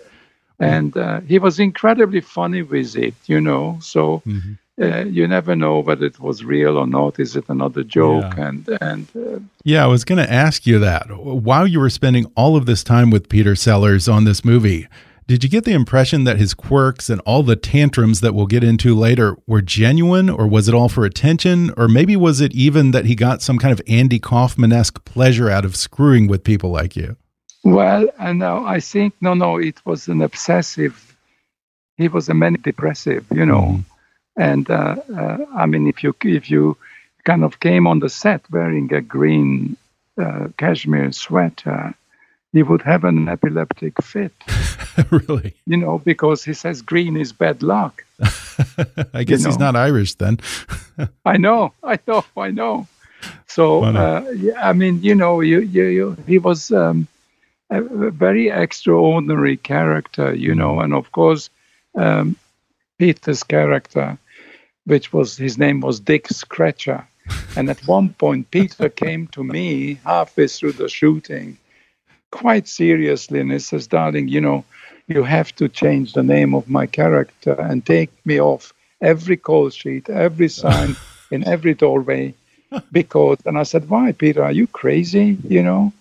and 0.61 0.97
uh, 0.97 1.21
he 1.21 1.39
was 1.39 1.59
incredibly 1.59 2.21
funny 2.21 2.63
with 2.63 2.97
it. 2.97 3.15
You 3.27 3.41
know, 3.41 3.79
so. 3.81 4.23
Mm-hmm 4.27 4.55
uh, 4.81 5.05
you 5.05 5.29
never 5.29 5.55
know 5.55 5.81
whether 5.81 6.07
it 6.07 6.19
was 6.21 6.43
real 6.43 6.79
or 6.79 6.87
not. 6.87 7.21
Is 7.21 7.37
it 7.37 7.45
another 7.49 7.83
joke? 7.83 8.33
Yeah. 8.37 8.49
And 8.49 8.69
and 8.81 9.09
uh, 9.15 9.41
yeah, 9.65 9.85
I 9.85 9.87
was 9.87 10.05
going 10.05 10.25
to 10.25 10.33
ask 10.33 10.67
you 10.67 10.79
that 10.79 11.07
while 11.11 11.67
you 11.67 11.81
were 11.81 11.91
spending 11.91 12.27
all 12.35 12.57
of 12.57 12.67
this 12.67 12.83
time 12.83 13.11
with 13.11 13.29
Peter 13.29 13.55
Sellers 13.55 14.09
on 14.09 14.25
this 14.25 14.45
movie. 14.45 14.89
Did 15.27 15.45
you 15.45 15.51
get 15.51 15.63
the 15.63 15.75
impression 15.75 16.25
that 16.25 16.39
his 16.39 16.55
quirks 16.55 17.09
and 17.09 17.21
all 17.21 17.45
the 17.45 17.55
tantrums 17.55 18.21
that 18.21 18.35
we'll 18.35 18.49
get 18.49 18.65
into 18.65 18.97
later 18.97 19.37
were 19.47 19.63
genuine, 19.63 20.29
or 20.29 20.49
was 20.49 20.67
it 20.67 20.75
all 20.75 20.89
for 20.89 21.05
attention? 21.05 21.73
Or 21.77 21.87
maybe 21.87 22.17
was 22.17 22.41
it 22.41 22.53
even 22.53 22.91
that 22.91 23.05
he 23.05 23.15
got 23.15 23.41
some 23.41 23.57
kind 23.57 23.71
of 23.71 23.81
Andy 23.87 24.19
Kaufman 24.19 24.73
esque 24.73 25.05
pleasure 25.05 25.49
out 25.49 25.65
of 25.65 25.77
screwing 25.77 26.27
with 26.27 26.43
people 26.43 26.71
like 26.71 26.97
you? 26.97 27.17
Well, 27.63 28.09
and 28.19 28.43
uh, 28.43 28.63
I 28.63 28.81
think, 28.81 29.15
no, 29.21 29.35
no, 29.35 29.59
it 29.59 29.85
was 29.85 30.09
an 30.09 30.23
obsessive, 30.23 31.17
he 31.97 32.09
was 32.09 32.29
a 32.29 32.35
manic 32.35 32.63
depressive, 32.63 33.27
you 33.33 33.45
know. 33.45 33.63
Mm. 33.63 33.85
And 34.37 34.71
uh, 34.71 34.97
uh, 35.15 35.39
I 35.55 35.67
mean, 35.67 35.87
if 35.87 36.03
you 36.03 36.15
if 36.25 36.51
you 36.51 36.77
kind 37.25 37.45
of 37.45 37.61
came 37.61 37.87
on 37.87 37.99
the 37.99 38.09
set 38.09 38.43
wearing 38.51 38.93
a 38.95 39.03
green 39.03 39.77
uh, 40.19 40.49
cashmere 40.57 41.13
sweater, 41.13 41.95
he 42.53 42.63
would 42.63 42.83
have 42.83 43.05
an 43.05 43.29
epileptic 43.29 44.03
fit. 44.03 44.33
really? 45.11 45.55
You 45.67 45.77
know, 45.77 45.99
because 45.99 46.45
he 46.45 46.55
says 46.55 46.83
green 46.83 47.17
is 47.17 47.33
bad 47.33 47.63
luck. 47.63 48.05
I 49.15 49.25
guess 49.25 49.41
you 49.41 49.45
know? 49.45 49.51
he's 49.51 49.59
not 49.59 49.77
Irish 49.77 50.15
then. 50.15 50.41
I 51.25 51.37
know, 51.37 51.73
I 51.83 51.99
know, 52.07 52.25
I 52.37 52.51
know. 52.51 52.87
So, 53.47 53.85
uh, 53.85 54.25
yeah, 54.35 54.69
I 54.69 54.73
mean, 54.73 55.03
you 55.03 55.15
know, 55.15 55.41
you, 55.41 55.61
you, 55.61 55.85
you 55.85 56.17
he 56.27 56.39
was 56.39 56.71
um, 56.71 57.07
a 57.71 58.11
very 58.11 58.49
extraordinary 58.49 59.57
character, 59.57 60.35
you 60.35 60.55
know, 60.55 60.81
and 60.81 60.93
of 60.93 61.13
course, 61.13 61.51
um, 61.95 62.37
Peter's 62.99 63.43
character, 63.43 64.19
which 64.85 65.13
was 65.13 65.37
his 65.37 65.57
name 65.57 65.81
was 65.81 66.01
Dick 66.01 66.29
Scratcher. 66.29 67.07
And 67.57 67.71
at 67.71 67.87
one 67.87 68.11
point, 68.11 68.51
Peter 68.51 68.89
came 68.89 69.29
to 69.29 69.45
me 69.45 69.99
halfway 70.05 70.49
through 70.49 70.73
the 70.73 70.89
shooting, 70.89 71.59
quite 72.31 72.67
seriously, 72.67 73.41
and 73.41 73.53
he 73.53 73.59
says, 73.61 73.87
"Darling, 73.87 74.27
you 74.29 74.41
know, 74.41 74.65
you 75.07 75.23
have 75.23 75.55
to 75.57 75.69
change 75.69 76.13
the 76.13 76.23
name 76.23 76.55
of 76.55 76.69
my 76.69 76.87
character 76.87 77.53
and 77.53 77.87
take 77.87 78.11
me 78.25 78.41
off 78.41 78.73
every 79.01 79.37
call 79.37 79.71
sheet, 79.71 80.11
every 80.11 80.49
sign, 80.49 80.97
in 81.31 81.47
every 81.47 81.75
doorway." 81.75 82.35
Because, 82.93 83.39
and 83.47 83.59
I 83.59 83.65
said, 83.65 83.89
"Why, 83.89 84.13
Peter? 84.13 84.43
Are 84.43 84.59
you 84.61 84.67
crazy? 84.67 85.39
You 85.49 85.63
know?" 85.63 85.93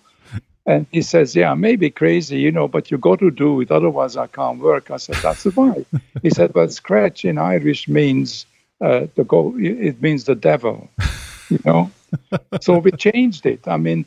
And 0.66 0.86
he 0.92 1.02
says, 1.02 1.34
Yeah, 1.34 1.54
maybe 1.54 1.90
crazy, 1.90 2.38
you 2.38 2.52
know, 2.52 2.68
but 2.68 2.90
you 2.90 2.98
got 2.98 3.18
to 3.20 3.30
do 3.30 3.60
it. 3.60 3.70
Otherwise, 3.70 4.16
I 4.16 4.26
can't 4.26 4.58
work. 4.58 4.90
I 4.90 4.98
said, 4.98 5.16
That's 5.16 5.44
why. 5.44 5.84
he 6.22 6.30
said, 6.30 6.54
Well, 6.54 6.68
scratch 6.68 7.24
in 7.24 7.38
Irish 7.38 7.88
means 7.88 8.46
uh, 8.80 9.06
the 9.14 9.24
go, 9.24 9.54
it 9.58 10.00
means 10.00 10.24
the 10.24 10.34
devil, 10.34 10.88
you 11.48 11.58
know. 11.64 11.90
so 12.60 12.78
we 12.78 12.90
changed 12.92 13.46
it. 13.46 13.66
I 13.68 13.76
mean, 13.76 14.04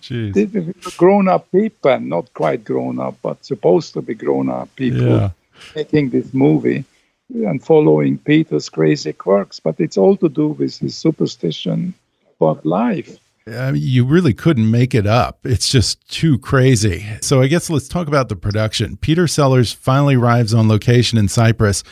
grown 0.98 1.28
up 1.28 1.52
people, 1.52 2.00
not 2.00 2.34
quite 2.34 2.64
grown 2.64 3.00
up, 3.00 3.16
but 3.22 3.46
supposed 3.46 3.94
to 3.94 4.02
be 4.02 4.14
grown 4.14 4.50
up 4.50 4.76
people 4.76 5.08
yeah. 5.08 5.30
making 5.76 6.10
this 6.10 6.34
movie 6.34 6.84
and 7.30 7.64
following 7.64 8.18
Peter's 8.18 8.70
crazy 8.70 9.14
quirks. 9.14 9.60
But 9.60 9.80
it's 9.80 9.98
all 9.98 10.18
to 10.18 10.30
do 10.30 10.50
with 10.50 10.78
his 10.80 10.96
superstition 10.96 11.94
about 12.40 12.66
life. 12.66 13.18
You 13.46 14.06
really 14.06 14.34
couldn't 14.34 14.70
make 14.72 14.96
it 14.96 15.06
up. 15.06 15.46
It's 15.46 15.70
just 15.70 16.10
too 16.10 16.38
crazy. 16.38 17.06
So 17.22 17.42
I 17.42 17.48
guess 17.48 17.70
let's 17.70 17.88
talk 17.88 18.08
about 18.08 18.30
the 18.30 18.36
production. 18.36 18.98
Peter 18.98 19.28
Sellers 19.28 19.74
finally 19.74 20.16
arrives 20.16 20.54
on 20.54 20.70
location 20.70 21.18
in 21.18 21.28
Cyprus, 21.28 21.84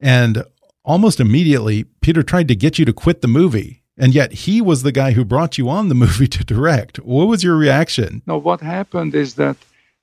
and 0.00 0.44
almost 0.84 1.20
immediately, 1.20 1.84
Peter 2.00 2.22
tried 2.22 2.48
to 2.48 2.56
get 2.56 2.78
you 2.78 2.84
to 2.84 2.92
quit 2.92 3.20
the 3.20 3.28
movie. 3.28 3.82
And 3.96 4.14
yet 4.14 4.32
he 4.32 4.60
was 4.60 4.82
the 4.82 4.92
guy 4.92 5.12
who 5.12 5.24
brought 5.24 5.56
you 5.56 5.68
on 5.68 5.88
the 5.88 5.94
movie 6.04 6.26
to 6.28 6.44
direct. 6.44 6.98
What 6.98 7.28
was 7.28 7.44
your 7.44 7.56
reaction? 7.56 8.22
No, 8.26 8.38
what 8.38 8.60
happened 8.60 9.14
is 9.14 9.34
that 9.34 9.56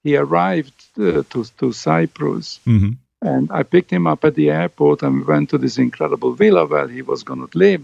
he 0.03 0.15
arrived 0.15 0.73
uh, 0.97 1.23
to, 1.29 1.45
to 1.57 1.71
Cyprus. 1.73 2.59
Mm 2.65 2.79
-hmm. 2.79 2.97
And 3.21 3.51
I 3.51 3.63
picked 3.63 3.91
him 3.91 4.07
up 4.07 4.25
at 4.25 4.35
the 4.35 4.49
airport 4.49 5.03
and 5.03 5.15
we 5.15 5.33
went 5.33 5.49
to 5.49 5.57
this 5.57 5.77
incredible 5.77 6.33
villa 6.33 6.65
where 6.65 6.87
he 6.87 7.03
was 7.03 7.23
going 7.23 7.41
to 7.47 7.57
live 7.57 7.83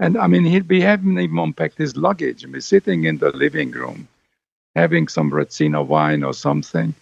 and 0.00 0.18
I 0.18 0.26
mean, 0.26 0.44
he'd 0.44 0.66
be 0.66 0.80
having 0.80 1.18
even 1.18 1.38
unpacked 1.38 1.78
his 1.78 1.96
luggage 1.96 2.42
and 2.42 2.52
be 2.52 2.60
sitting 2.60 3.04
in 3.04 3.18
the 3.18 3.30
living 3.30 3.70
room, 3.70 4.08
having 4.74 5.08
some 5.08 5.30
Retsina 5.30 5.86
wine 5.86 6.24
or 6.24 6.34
something. 6.34 6.94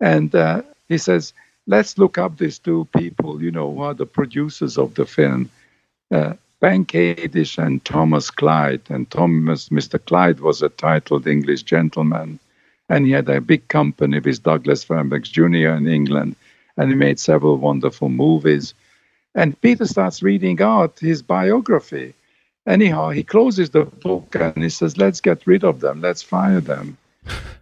And 0.00 0.34
uh, 0.34 0.62
he 0.88 0.98
says, 0.98 1.32
let's 1.66 1.96
look 1.96 2.18
up 2.18 2.36
these 2.38 2.58
two 2.58 2.88
people, 2.96 3.42
you 3.42 3.52
know, 3.52 3.72
who 3.72 3.82
are 3.82 3.94
the 3.94 4.06
producers 4.06 4.78
of 4.78 4.94
the 4.94 5.06
film, 5.06 5.50
uh, 6.10 6.34
Ben 6.60 6.84
Kadish 6.84 7.56
and 7.56 7.84
Thomas 7.84 8.30
Clyde. 8.30 8.82
And 8.88 9.08
Thomas, 9.10 9.68
Mr. 9.68 10.04
Clyde 10.04 10.40
was 10.40 10.60
a 10.60 10.68
titled 10.70 11.28
English 11.28 11.62
gentleman, 11.62 12.40
and 12.88 13.06
he 13.06 13.12
had 13.12 13.28
a 13.28 13.40
big 13.40 13.68
company 13.68 14.18
with 14.18 14.42
Douglas 14.42 14.82
Fairbanks 14.82 15.28
Jr. 15.28 15.70
in 15.78 15.86
England, 15.86 16.34
and 16.76 16.90
he 16.90 16.96
made 16.96 17.20
several 17.20 17.56
wonderful 17.58 18.08
movies. 18.08 18.74
And 19.36 19.58
Peter 19.60 19.86
starts 19.86 20.20
reading 20.20 20.60
out 20.60 20.98
his 20.98 21.22
biography 21.22 22.14
Anyhow, 22.66 23.10
he 23.10 23.22
closes 23.22 23.70
the 23.70 23.84
book 23.84 24.34
and 24.34 24.62
he 24.62 24.68
says, 24.68 24.96
Let's 24.96 25.20
get 25.20 25.46
rid 25.46 25.64
of 25.64 25.80
them. 25.80 26.00
Let's 26.00 26.22
fire 26.22 26.60
them. 26.60 26.96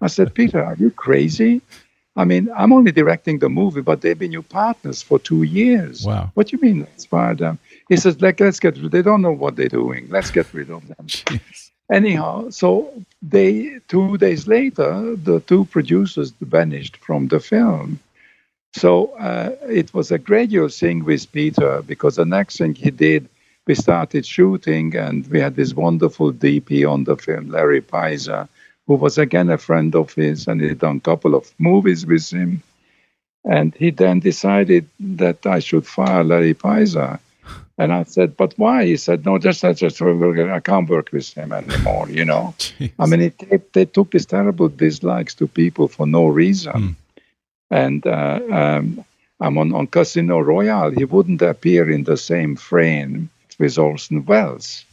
I 0.00 0.06
said, 0.06 0.34
Peter, 0.34 0.62
are 0.62 0.76
you 0.76 0.90
crazy? 0.90 1.60
I 2.16 2.24
mean, 2.24 2.48
I'm 2.56 2.72
only 2.72 2.90
directing 2.90 3.38
the 3.38 3.48
movie, 3.48 3.80
but 3.80 4.00
they've 4.00 4.18
been 4.18 4.32
your 4.32 4.42
partners 4.42 5.02
for 5.02 5.20
two 5.20 5.44
years. 5.44 6.04
Wow. 6.04 6.32
What 6.34 6.48
do 6.48 6.56
you 6.56 6.60
mean, 6.60 6.80
let's 6.80 7.06
fire 7.06 7.34
them? 7.34 7.60
He 7.88 7.96
says, 7.96 8.20
like, 8.20 8.40
let's 8.40 8.58
get 8.58 8.76
rid. 8.76 8.90
They 8.90 9.02
don't 9.02 9.22
know 9.22 9.32
what 9.32 9.54
they're 9.54 9.68
doing. 9.68 10.08
Let's 10.10 10.30
get 10.32 10.52
rid 10.52 10.70
of 10.70 10.86
them. 10.88 10.96
Jeez. 11.06 11.70
Anyhow, 11.90 12.50
so 12.50 12.92
they 13.22 13.78
two 13.88 14.18
days 14.18 14.46
later, 14.46 15.16
the 15.16 15.40
two 15.40 15.64
producers 15.66 16.34
vanished 16.40 16.98
from 16.98 17.28
the 17.28 17.40
film. 17.40 17.98
So 18.74 19.06
uh, 19.18 19.56
it 19.62 19.94
was 19.94 20.10
a 20.10 20.18
gradual 20.18 20.68
thing 20.68 21.04
with 21.04 21.32
Peter 21.32 21.82
because 21.82 22.16
the 22.16 22.26
next 22.26 22.58
thing 22.58 22.74
he 22.74 22.90
did 22.90 23.28
we 23.68 23.74
started 23.74 24.24
shooting, 24.24 24.96
and 24.96 25.28
we 25.28 25.38
had 25.40 25.54
this 25.54 25.74
wonderful 25.74 26.32
DP 26.32 26.90
on 26.90 27.04
the 27.04 27.16
film, 27.16 27.50
Larry 27.50 27.82
Pizer, 27.82 28.48
who 28.86 28.94
was 28.94 29.18
again 29.18 29.50
a 29.50 29.58
friend 29.58 29.94
of 29.94 30.14
his, 30.14 30.48
and 30.48 30.60
he'd 30.60 30.78
done 30.78 30.96
a 30.96 31.00
couple 31.00 31.34
of 31.34 31.52
movies 31.58 32.06
with 32.06 32.32
him. 32.32 32.62
And 33.44 33.74
he 33.74 33.90
then 33.90 34.20
decided 34.20 34.88
that 34.98 35.46
I 35.46 35.58
should 35.58 35.86
fire 35.86 36.24
Larry 36.24 36.54
Pizer. 36.54 37.20
And 37.76 37.92
I 37.92 38.02
said, 38.04 38.36
but 38.36 38.54
why? 38.58 38.86
He 38.86 38.96
said, 38.96 39.24
no, 39.24 39.38
just, 39.38 39.60
just, 39.60 39.80
just 39.80 40.02
I 40.02 40.60
can't 40.60 40.88
work 40.88 41.12
with 41.12 41.32
him 41.32 41.52
anymore, 41.52 42.08
you 42.08 42.24
know. 42.24 42.54
I 42.98 43.06
mean, 43.06 43.20
it, 43.20 43.38
they, 43.38 43.60
they 43.72 43.84
took 43.84 44.10
these 44.10 44.26
terrible 44.26 44.68
dislikes 44.68 45.34
to 45.34 45.46
people 45.46 45.88
for 45.88 46.06
no 46.06 46.26
reason. 46.26 46.72
Hmm. 46.72 46.90
And 47.70 48.06
uh, 48.06 48.40
um, 48.50 49.04
I'm 49.40 49.58
on, 49.58 49.74
on 49.74 49.86
Casino 49.86 50.40
Royale. 50.40 50.90
He 50.90 51.04
wouldn't 51.04 51.42
appear 51.42 51.90
in 51.90 52.04
the 52.04 52.16
same 52.16 52.56
frame 52.56 53.30
with 53.58 53.78
Orson 53.78 54.24
Welles 54.24 54.84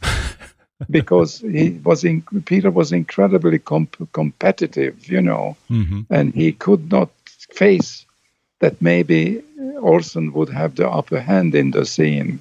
because 0.90 1.40
he 1.40 1.80
was 1.84 2.04
in, 2.04 2.22
Peter 2.44 2.70
was 2.70 2.92
incredibly 2.92 3.58
comp- 3.58 4.12
competitive, 4.12 5.08
you 5.08 5.20
know, 5.20 5.56
hmm 5.68 6.02
and 6.10 6.34
he 6.34 6.52
could 6.52 6.90
not 6.90 7.10
face 7.54 8.04
that 8.60 8.80
maybe 8.80 9.42
Orson 9.80 10.32
would 10.32 10.48
have 10.48 10.76
the 10.76 10.88
upper 10.88 11.20
hand 11.20 11.54
in 11.54 11.70
the 11.72 11.84
scene. 11.84 12.40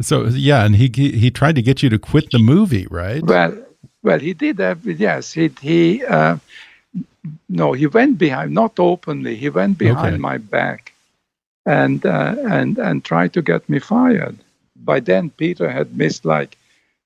So 0.00 0.26
yeah, 0.26 0.64
and 0.64 0.76
he 0.76 0.90
he 0.94 1.12
he 1.12 1.30
tried 1.30 1.56
to 1.56 1.62
get 1.62 1.82
you 1.82 1.90
to 1.90 1.98
quit 1.98 2.30
the 2.30 2.38
movie, 2.38 2.86
right? 2.90 3.22
Well, 3.22 3.56
well, 4.02 4.18
he 4.18 4.32
did 4.34 4.58
have 4.58 4.84
yes. 4.86 5.32
He 5.32 5.50
he 5.60 6.04
uh, 6.04 6.36
no, 7.48 7.72
he 7.72 7.86
went 7.86 8.18
behind, 8.18 8.52
not 8.52 8.78
openly. 8.78 9.36
He 9.36 9.48
went 9.48 9.78
behind 9.78 10.14
Okay. 10.14 10.18
my 10.18 10.38
back, 10.38 10.92
and 11.66 12.04
uh, 12.06 12.34
and 12.50 12.78
and 12.78 13.04
tried 13.04 13.32
to 13.34 13.42
get 13.42 13.68
me 13.68 13.78
fired. 13.78 14.36
By 14.84 15.00
then, 15.00 15.30
Peter 15.30 15.70
had 15.70 15.96
missed 15.96 16.24
like 16.24 16.56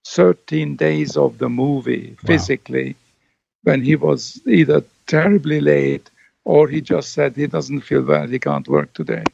13 0.06 0.76
days 0.76 1.16
of 1.16 1.38
the 1.38 1.48
movie 1.48 2.16
physically, 2.24 2.96
when 3.64 3.82
he 3.82 3.96
was 3.96 4.40
either 4.46 4.84
terribly 5.06 5.60
late 5.60 6.08
or 6.44 6.68
he 6.68 6.80
just 6.80 7.12
said 7.12 7.34
he 7.34 7.48
doesn't 7.48 7.80
feel 7.80 8.02
well, 8.02 8.26
he 8.28 8.38
can't 8.38 8.68
work 8.68 8.92
today. 8.94 9.24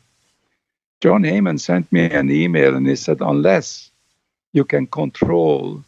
John 1.03 1.23
Heyman 1.23 1.61
sent 1.61 1.93
me 1.93 2.05
an 2.07 2.31
email 2.31 2.75
and 2.75 2.87
he 2.87 2.97
said, 2.97 3.19
unless 3.21 3.91
you 4.53 4.65
can 4.65 4.87
control 4.87 5.83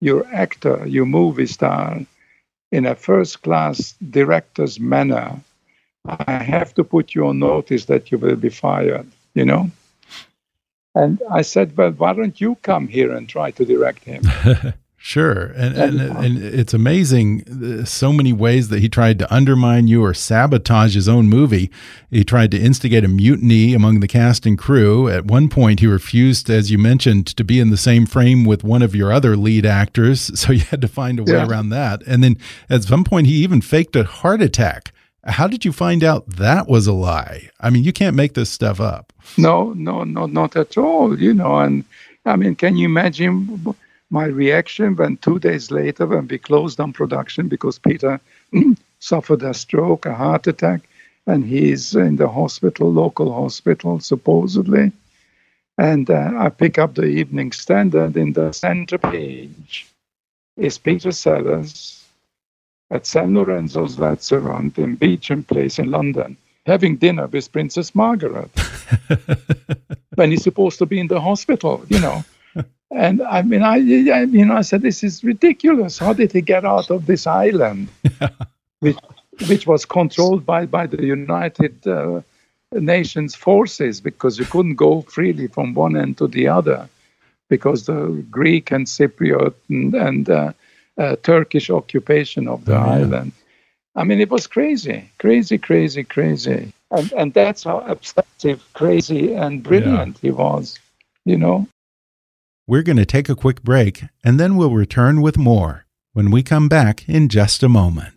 your 0.00 0.26
actor, 0.32 0.86
your 0.86 1.06
movie 1.06 1.46
star, 1.46 2.00
in 2.72 2.86
a 2.86 2.94
first 2.94 3.42
class 3.42 3.94
director's 4.10 4.80
manner, 4.80 5.40
I 6.06 6.42
have 6.42 6.72
to 6.74 6.84
put 6.84 7.14
you 7.14 7.26
on 7.26 7.38
notice 7.38 7.86
that 7.86 8.10
you 8.10 8.18
will 8.18 8.36
be 8.36 8.48
fired, 8.48 9.06
you 9.34 9.44
know? 9.44 9.70
And 10.96 11.20
I 11.30 11.42
said, 11.42 11.76
well, 11.76 11.90
why 11.92 12.12
don't 12.14 12.40
you 12.40 12.56
come 12.62 12.88
here 12.88 13.12
and 13.14 13.28
try 13.28 13.50
to 13.52 13.64
direct 13.64 14.02
him? 14.04 14.22
Sure, 14.98 15.52
and 15.54 15.76
and, 15.76 16.00
and 16.00 16.38
it's 16.42 16.74
amazing 16.74 17.44
uh, 17.82 17.84
so 17.84 18.12
many 18.12 18.32
ways 18.32 18.70
that 18.70 18.80
he 18.80 18.88
tried 18.88 19.20
to 19.20 19.32
undermine 19.32 19.86
you 19.86 20.02
or 20.02 20.12
sabotage 20.12 20.96
his 20.96 21.08
own 21.08 21.28
movie. 21.28 21.70
He 22.10 22.24
tried 22.24 22.50
to 22.50 22.58
instigate 22.60 23.04
a 23.04 23.08
mutiny 23.08 23.72
among 23.72 24.00
the 24.00 24.08
cast 24.08 24.46
and 24.46 24.58
crew. 24.58 25.08
At 25.08 25.26
one 25.26 25.48
point, 25.48 25.78
he 25.78 25.86
refused, 25.86 26.50
as 26.50 26.72
you 26.72 26.78
mentioned, 26.78 27.28
to 27.36 27.44
be 27.44 27.60
in 27.60 27.70
the 27.70 27.76
same 27.76 28.04
frame 28.04 28.44
with 28.44 28.64
one 28.64 28.82
of 28.82 28.96
your 28.96 29.12
other 29.12 29.36
lead 29.36 29.64
actors, 29.64 30.20
so 30.40 30.50
you 30.50 30.60
had 30.64 30.80
to 30.80 30.88
find 30.88 31.20
a 31.20 31.22
way 31.22 31.34
Yeah. 31.34 31.46
around 31.46 31.68
that. 31.68 32.02
And 32.04 32.24
then 32.24 32.36
at 32.68 32.82
some 32.82 33.04
point, 33.04 33.28
he 33.28 33.34
even 33.44 33.60
faked 33.60 33.94
a 33.94 34.02
heart 34.02 34.42
attack. 34.42 34.92
How 35.26 35.48
did 35.48 35.64
you 35.64 35.72
find 35.72 36.04
out 36.04 36.26
that 36.36 36.68
was 36.68 36.86
a 36.86 36.92
lie? 36.92 37.50
I 37.60 37.70
mean, 37.70 37.82
you 37.82 37.92
can't 37.92 38.16
make 38.16 38.34
this 38.34 38.48
stuff 38.50 38.80
up. 38.80 39.12
No, 39.36 39.72
no, 39.72 40.04
no, 40.04 40.26
not 40.26 40.56
at 40.56 40.78
all. 40.78 41.18
You 41.18 41.34
know, 41.34 41.58
and 41.58 41.84
I 42.24 42.36
mean, 42.36 42.54
can 42.54 42.76
you 42.76 42.86
imagine 42.86 43.74
my 44.10 44.26
reaction 44.26 44.94
when 44.94 45.16
two 45.16 45.38
days 45.38 45.70
later, 45.70 46.06
when 46.06 46.28
we 46.28 46.38
closed 46.38 46.78
down 46.78 46.92
production 46.92 47.48
because 47.48 47.78
Peter 47.78 48.20
suffered 49.00 49.42
a 49.42 49.52
stroke, 49.52 50.06
a 50.06 50.14
heart 50.14 50.46
attack, 50.46 50.82
and 51.26 51.44
he's 51.44 51.94
in 51.94 52.16
the 52.16 52.28
hospital, 52.28 52.92
local 52.92 53.32
hospital, 53.32 53.98
supposedly. 53.98 54.92
And 55.76 56.08
uh, 56.08 56.32
I 56.36 56.48
pick 56.50 56.78
up 56.78 56.94
the 56.94 57.04
Evening 57.04 57.52
Standard 57.52 58.16
in 58.16 58.32
the 58.32 58.52
center 58.52 58.96
page 58.96 59.86
is 60.56 60.78
Peter 60.78 61.12
Sellers 61.12 62.05
at 62.90 63.06
San 63.06 63.34
Lorenzo's 63.34 63.98
restaurant 63.98 64.78
in 64.78 64.94
Beauchamp 64.94 65.48
Place 65.48 65.78
in 65.78 65.90
London 65.90 66.36
having 66.66 66.96
dinner 66.96 67.26
with 67.28 67.50
Princess 67.52 67.94
Margaret 67.94 68.50
when 70.16 70.30
he's 70.30 70.42
supposed 70.42 70.78
to 70.78 70.86
be 70.86 70.98
in 70.98 71.06
the 71.06 71.20
hospital, 71.20 71.84
you 71.88 72.00
know. 72.00 72.24
And 72.90 73.22
I 73.22 73.42
mean, 73.42 73.62
I, 73.62 73.76
I 74.12 74.26
mean, 74.26 74.50
I 74.50 74.62
said, 74.62 74.82
this 74.82 75.02
is 75.02 75.24
ridiculous. 75.24 75.98
How 75.98 76.12
did 76.12 76.32
he 76.32 76.40
get 76.40 76.64
out 76.64 76.90
of 76.90 77.06
this 77.06 77.26
island, 77.26 77.88
which, 78.80 78.96
which 79.48 79.66
was 79.66 79.84
controlled 79.84 80.44
by, 80.46 80.66
by 80.66 80.86
the 80.86 81.04
United 81.04 81.86
uh, 81.86 82.20
Nations 82.72 83.34
forces, 83.34 84.00
because 84.00 84.38
you 84.38 84.44
couldn't 84.44 84.76
go 84.76 85.02
freely 85.02 85.46
from 85.48 85.74
one 85.74 85.96
end 85.96 86.18
to 86.18 86.26
the 86.26 86.48
other, 86.48 86.88
because 87.48 87.86
the 87.86 88.24
Greek 88.30 88.70
and 88.70 88.86
Cypriot 88.86 89.54
and, 89.68 89.94
and 89.94 90.30
uh, 90.30 90.52
uh, 90.98 91.16
Turkish 91.22 91.70
occupation 91.70 92.48
of 92.48 92.64
the 92.64 92.72
yeah. 92.72 92.86
island. 92.86 93.32
I 93.94 94.04
mean, 94.04 94.20
it 94.20 94.30
was 94.30 94.46
crazy, 94.46 95.10
crazy, 95.18 95.58
crazy, 95.58 96.04
crazy. 96.04 96.72
And, 96.90 97.12
and 97.12 97.34
that's 97.34 97.64
how 97.64 97.80
obsessive, 97.80 98.62
crazy, 98.74 99.32
and 99.32 99.62
brilliant 99.62 100.18
he 100.18 100.30
was, 100.30 100.78
you 101.24 101.36
know? 101.36 101.66
We're 102.66 102.82
going 102.82 102.98
to 102.98 103.06
take 103.06 103.28
a 103.28 103.36
quick 103.36 103.62
break 103.62 104.04
and 104.22 104.38
then 104.38 104.56
we'll 104.56 104.72
return 104.72 105.22
with 105.22 105.38
more 105.38 105.86
when 106.12 106.30
we 106.30 106.42
come 106.42 106.68
back 106.68 107.08
in 107.08 107.28
just 107.28 107.62
a 107.62 107.68
moment. 107.68 108.15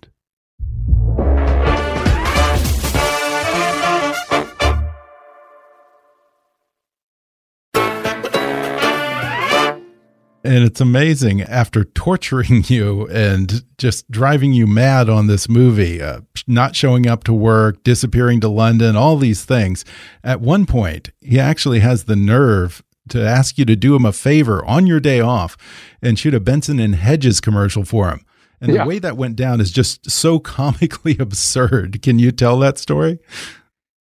And 10.50 10.64
it's 10.64 10.82
amazing 10.82 11.44
after 11.44 11.84
torturing 11.84 12.64
you 12.68 13.08
and 13.10 13.64
just 13.78 14.10
driving 14.10 14.52
you 14.52 14.66
mad 14.66 15.08
on 15.08 15.28
this 15.28 15.48
movie, 15.48 16.02
uh, 16.02 16.22
not 16.48 16.76
showing 16.76 17.06
up 17.06 17.24
to 17.26 17.34
work, 17.34 17.84
disappearing 17.84 18.40
to 18.42 18.48
London, 18.48 18.96
all 18.96 19.18
these 19.18 19.46
things. 19.46 19.86
At 20.24 20.42
one 20.42 20.66
point, 20.66 21.12
he 21.22 21.40
actually 21.40 21.82
has 21.82 22.06
the 22.06 22.16
nerve 22.16 22.82
to 23.10 23.24
ask 23.24 23.60
you 23.60 23.66
to 23.66 23.76
do 23.76 23.96
him 23.96 24.06
a 24.06 24.12
favor 24.12 24.66
on 24.66 24.88
your 24.88 25.00
day 25.00 25.20
off 25.20 25.56
and 26.02 26.18
shoot 26.18 26.34
a 26.34 26.40
Benson 26.40 26.80
and 26.80 26.96
Hedges 26.96 27.40
commercial 27.40 27.86
for 27.86 28.10
him. 28.10 28.26
And 28.60 28.74
Yeah. 28.74 28.84
the 28.84 28.90
way 28.90 28.98
that 28.98 29.18
went 29.18 29.36
down 29.36 29.62
is 29.62 29.72
just 29.72 30.10
so 30.10 30.40
comically 30.58 31.16
absurd. 31.20 32.02
Can 32.02 32.18
you 32.18 32.32
tell 32.32 32.58
that 32.58 32.80
story? 32.80 33.20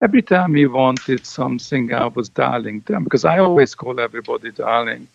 Every 0.02 0.22
time 0.22 0.54
he 0.54 0.64
wanted 0.64 1.26
something, 1.26 1.92
I 1.92 2.06
was 2.06 2.30
darling 2.30 2.80
to 2.82 2.94
him 2.94 3.04
because 3.04 3.26
I 3.26 3.36
always 3.38 3.74
call 3.74 4.00
everybody 4.00 4.50
darling. 4.50 5.08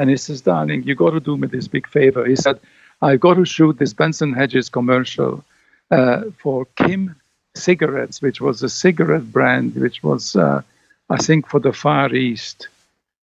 And 0.00 0.08
he 0.08 0.16
says, 0.16 0.40
darling, 0.40 0.84
you 0.84 0.94
got 0.94 1.10
to 1.10 1.20
do 1.20 1.36
me 1.36 1.46
this 1.46 1.68
big 1.68 1.86
favor. 1.86 2.24
He 2.24 2.34
said, 2.34 2.58
"I've 3.02 3.20
got 3.20 3.34
to 3.34 3.44
shoot 3.44 3.74
this 3.78 3.92
Benson 3.92 4.32
Hedges 4.32 4.70
commercial 4.70 5.44
uh, 5.90 6.22
for 6.42 6.66
Kim 6.80 7.16
Cigarettes, 7.54 8.22
which 8.22 8.40
was 8.40 8.62
a 8.62 8.70
cigarette 8.70 9.30
brand, 9.30 9.74
which 9.74 10.02
was, 10.02 10.36
uh, 10.36 10.62
I 11.10 11.18
think, 11.26 11.48
for 11.48 11.60
the 11.60 11.74
Far 11.74 12.14
East. 12.14 12.68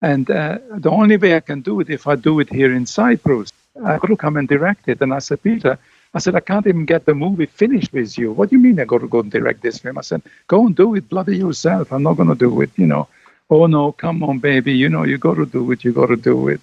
And 0.01 0.31
uh, 0.31 0.59
the 0.87 0.93
only 1.01 1.17
way 1.17 1.35
I 1.35 1.41
can 1.41 1.61
do 1.61 1.81
it 1.81 1.91
if 1.91 2.07
I 2.07 2.15
do 2.29 2.39
it 2.39 2.51
here 2.59 2.73
in 2.73 2.87
Cyprus, 2.87 3.51
I 3.85 3.99
got 3.99 4.07
to 4.07 4.17
come 4.17 4.37
and 4.37 4.49
direct 4.49 4.89
it. 4.89 5.01
And 5.03 5.13
I 5.13 5.19
said, 5.19 5.43
Peter, 5.43 5.77
I 6.15 6.21
said, 6.21 6.37
I 6.37 6.41
can't 6.51 6.69
even 6.69 6.85
get 6.87 7.05
the 7.05 7.15
movie 7.15 7.47
finished 7.47 7.93
with 7.93 8.17
you. 8.17 8.31
What 8.31 8.51
do 8.51 8.57
you 8.57 8.63
mean 8.63 8.79
I 8.79 8.85
got 8.85 9.01
to 9.01 9.09
go 9.09 9.21
and 9.21 9.31
direct 9.31 9.63
this 9.63 9.79
film? 9.79 9.99
I 9.99 10.03
said, 10.03 10.23
go 10.47 10.67
and 10.67 10.77
do 10.77 10.95
it 10.95 11.09
bloody 11.09 11.37
yourself. 11.39 11.93
I'm 11.93 12.05
not 12.05 12.17
going 12.17 12.29
to 12.29 12.45
do 12.49 12.61
it, 12.61 12.71
you 12.77 12.87
know. 12.87 13.09
Oh, 13.51 13.67
no, 13.67 13.93
come 13.93 14.23
on, 14.25 14.41
baby. 14.41 14.73
You 14.73 14.89
know, 14.89 15.05
you 15.05 15.19
got 15.19 15.37
to 15.37 15.47
do 15.47 15.71
it. 15.73 15.85
You 15.85 15.93
got 15.93 16.07
to 16.09 16.17
do 16.17 16.49
it. 16.49 16.61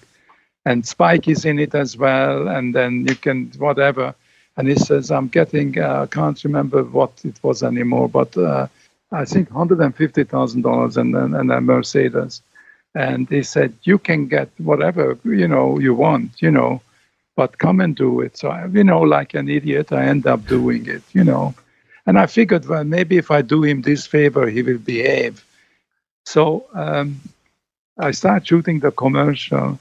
And 0.66 0.86
Spike 0.86 1.28
is 1.28 1.44
in 1.46 1.58
it 1.60 1.74
as 1.74 1.96
well. 1.96 2.48
And 2.48 2.74
then 2.74 3.06
you 3.08 3.16
can, 3.16 3.52
whatever. 3.58 4.14
And 4.56 4.68
he 4.68 4.76
says, 4.76 5.10
I'm 5.10 5.28
getting, 5.28 5.78
uh, 5.80 6.02
I 6.02 6.06
can't 6.06 6.42
remember 6.44 6.84
what 6.84 7.12
it 7.24 7.38
was 7.42 7.62
anymore, 7.62 8.08
but 8.08 8.36
uh, 8.36 8.68
I 9.12 9.24
think 9.24 9.50
$150,000 9.50 10.96
and, 10.96 11.16
and, 11.16 11.36
and 11.36 11.52
a 11.52 11.60
Mercedes. 11.60 12.42
And 12.94 13.28
he 13.28 13.42
said, 13.44 13.74
you 13.84 13.98
can 13.98 14.28
get 14.28 14.50
whatever, 14.58 15.18
you 15.24 15.48
know, 15.48 15.78
you 15.78 15.94
want, 15.94 16.42
you 16.42 16.50
know, 16.50 16.82
but 17.36 17.58
come 17.58 17.80
and 17.80 17.96
do 17.96 18.20
it. 18.20 18.36
So, 18.36 18.48
I, 18.50 18.66
you 18.66 18.84
know, 18.84 19.00
like 19.02 19.34
an 19.34 19.48
idiot, 19.48 19.92
I 19.92 20.06
end 20.06 20.26
up 20.26 20.46
doing 20.46 20.86
it, 20.86 21.02
you 21.12 21.24
know. 21.24 21.54
And 22.06 22.18
I 22.18 22.26
figured, 22.26 22.66
well, 22.66 22.84
maybe 22.84 23.18
if 23.18 23.30
I 23.30 23.42
do 23.42 23.62
him 23.64 23.82
this 23.82 24.06
favor, 24.06 24.48
he 24.48 24.62
will 24.62 24.78
behave. 24.78 25.44
So 26.28 26.66
um, 26.74 27.22
I 27.98 28.10
start 28.10 28.46
shooting 28.46 28.80
the 28.80 28.90
commercial, 28.90 29.78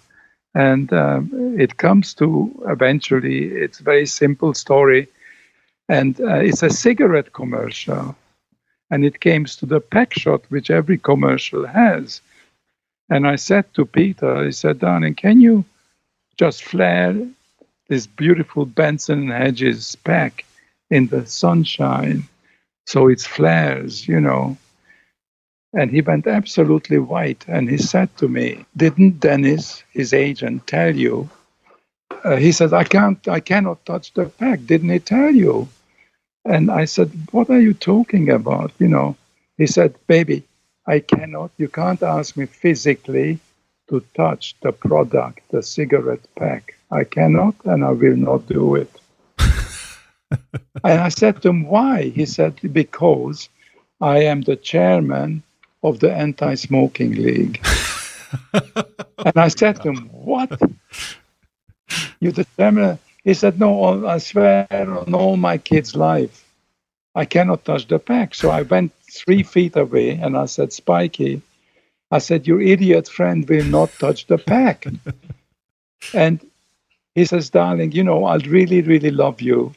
and 0.56 0.94
um, 0.94 1.30
it 1.60 1.76
comes 1.76 2.14
to 2.14 2.50
eventually, 2.70 3.48
it's 3.48 3.82
a 3.82 3.84
very 3.84 4.06
simple 4.06 4.54
story. 4.54 5.10
And 5.90 6.18
uh, 6.22 6.36
it's 6.36 6.64
a 6.64 6.70
cigarette 6.70 7.34
commercial. 7.34 8.16
And 8.90 9.04
it 9.04 9.20
comes 9.20 9.58
to 9.58 9.66
the 9.66 9.82
pack 9.82 10.14
shot, 10.14 10.42
which 10.48 10.70
every 10.70 10.98
commercial 10.98 11.68
has. 11.68 12.22
And 13.10 13.28
I 13.28 13.36
said 13.36 13.66
to 13.74 13.86
Peter, 13.86 14.34
I 14.48 14.52
said, 14.52 14.80
darling, 14.80 15.16
can 15.16 15.42
you 15.42 15.66
just 16.38 16.64
flare 16.64 17.14
this 17.90 18.08
beautiful 18.08 18.66
Benson 18.66 19.32
Hedges 19.32 19.98
pack 19.98 20.46
in 20.90 21.08
the 21.08 21.26
sunshine 21.26 22.24
so 22.86 23.10
it 23.10 23.20
flares, 23.20 24.08
you 24.08 24.22
know? 24.22 24.56
And 25.78 25.92
he 25.92 26.02
went 26.02 26.26
absolutely 26.26 26.98
white. 26.98 27.46
And 27.48 27.70
he 27.70 27.78
said 27.78 28.10
to 28.18 28.28
me, 28.28 28.66
Didn't 28.76 29.20
Dennis, 29.20 29.84
his 29.94 30.12
agent, 30.12 30.66
tell 30.66 30.96
you? 30.96 31.30
Uh, 32.24 32.38
he 32.38 32.52
said, 32.52 32.74
I 32.74 32.84
can't, 32.84 33.26
I 33.28 33.40
cannot 33.40 33.86
touch 33.86 34.12
the 34.14 34.26
pack. 34.26 34.66
Didn't 34.66 34.90
he 34.90 34.98
tell 34.98 35.30
you? 35.30 35.70
And 36.44 36.72
I 36.72 36.86
said, 36.86 37.12
What 37.30 37.52
are 37.52 37.62
you 37.62 37.76
talking 37.76 38.32
about? 38.32 38.72
You 38.80 38.88
know, 38.88 39.18
he 39.56 39.68
said, 39.68 39.94
Baby, 40.08 40.44
I 40.88 41.00
cannot, 41.00 41.52
you 41.58 41.68
can't 41.68 42.02
ask 42.02 42.36
me 42.36 42.48
physically 42.48 43.38
to 43.90 44.04
touch 44.16 44.56
the 44.62 44.72
product, 44.72 45.42
the 45.52 45.62
cigarette 45.62 46.26
pack. 46.36 46.74
I 46.90 47.04
cannot 47.04 47.54
and 47.66 47.86
I 47.86 47.92
will 47.92 48.18
not 48.18 48.48
do 48.48 48.74
it. 48.74 48.92
and 50.84 51.00
I 51.08 51.10
said 51.10 51.44
to 51.44 51.50
him, 51.50 51.68
Why? 51.68 52.10
He 52.10 52.26
said, 52.26 52.56
Because 52.74 53.48
I 54.02 54.24
am 54.24 54.42
the 54.42 54.56
chairman 54.56 55.44
of 55.84 56.00
the 56.00 56.12
Anti 56.12 56.56
Smoking 56.56 57.14
League. 57.14 57.66
and 58.54 59.36
I 59.36 59.48
said 59.48 59.82
to 59.84 59.90
him, 59.90 60.10
What? 60.12 60.60
You're 62.20 62.32
the 62.32 62.46
chairman? 62.58 63.00
He 63.24 63.34
said, 63.34 63.60
No, 63.60 64.08
I 64.08 64.18
swear 64.18 64.68
on 64.72 65.14
all 65.14 65.38
my 65.38 65.58
kids' 65.58 65.96
life, 65.96 66.46
I 67.16 67.26
cannot 67.26 67.66
touch 67.66 67.88
the 67.88 68.00
pack. 68.00 68.36
So 68.36 68.50
I 68.50 68.62
went 68.62 68.94
three 69.12 69.44
feet 69.44 69.76
away 69.76 70.12
and 70.12 70.38
I 70.38 70.46
said, 70.46 70.74
Spiky, 70.74 71.42
I 72.12 72.20
said, 72.20 72.48
Your 72.48 72.62
idiot 72.62 73.08
friend 73.08 73.48
will 73.48 73.66
not 73.66 73.92
touch 74.00 74.28
the 74.28 74.38
pack. 74.38 74.86
and 76.14 76.40
he 77.16 77.26
says, 77.26 77.50
Darling, 77.50 77.92
you 77.92 78.04
know, 78.04 78.26
I 78.26 78.38
really, 78.38 78.82
really 78.82 79.12
love 79.12 79.42
you. 79.42 79.74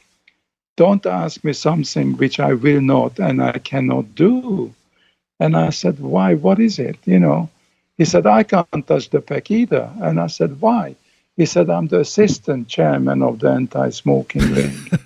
Don't 0.77 1.05
ask 1.07 1.43
me 1.43 1.53
something 1.53 2.17
which 2.17 2.39
I 2.41 2.55
will 2.55 2.81
not 2.81 3.19
and 3.19 3.43
I 3.43 3.59
cannot 3.59 4.15
do. 4.15 4.75
And 5.41 5.57
I 5.57 5.71
said, 5.71 5.99
Why? 5.99 6.35
What 6.35 6.61
is 6.61 6.79
it? 6.79 6.99
You 7.07 7.19
know, 7.19 7.51
he 7.99 8.05
said, 8.05 8.27
I 8.27 8.45
can't 8.45 8.87
touch 8.87 9.11
the 9.11 9.21
pack 9.21 9.51
either. 9.51 9.91
And 10.01 10.21
I 10.21 10.29
said, 10.29 10.61
Why? 10.61 10.95
He 11.37 11.47
said, 11.47 11.71
I'm 11.71 11.87
the 11.87 12.01
assistant 12.01 12.69
chairman 12.69 13.23
of 13.23 13.39
the 13.39 13.51
anti-smoking 13.51 14.55
league. 14.55 14.99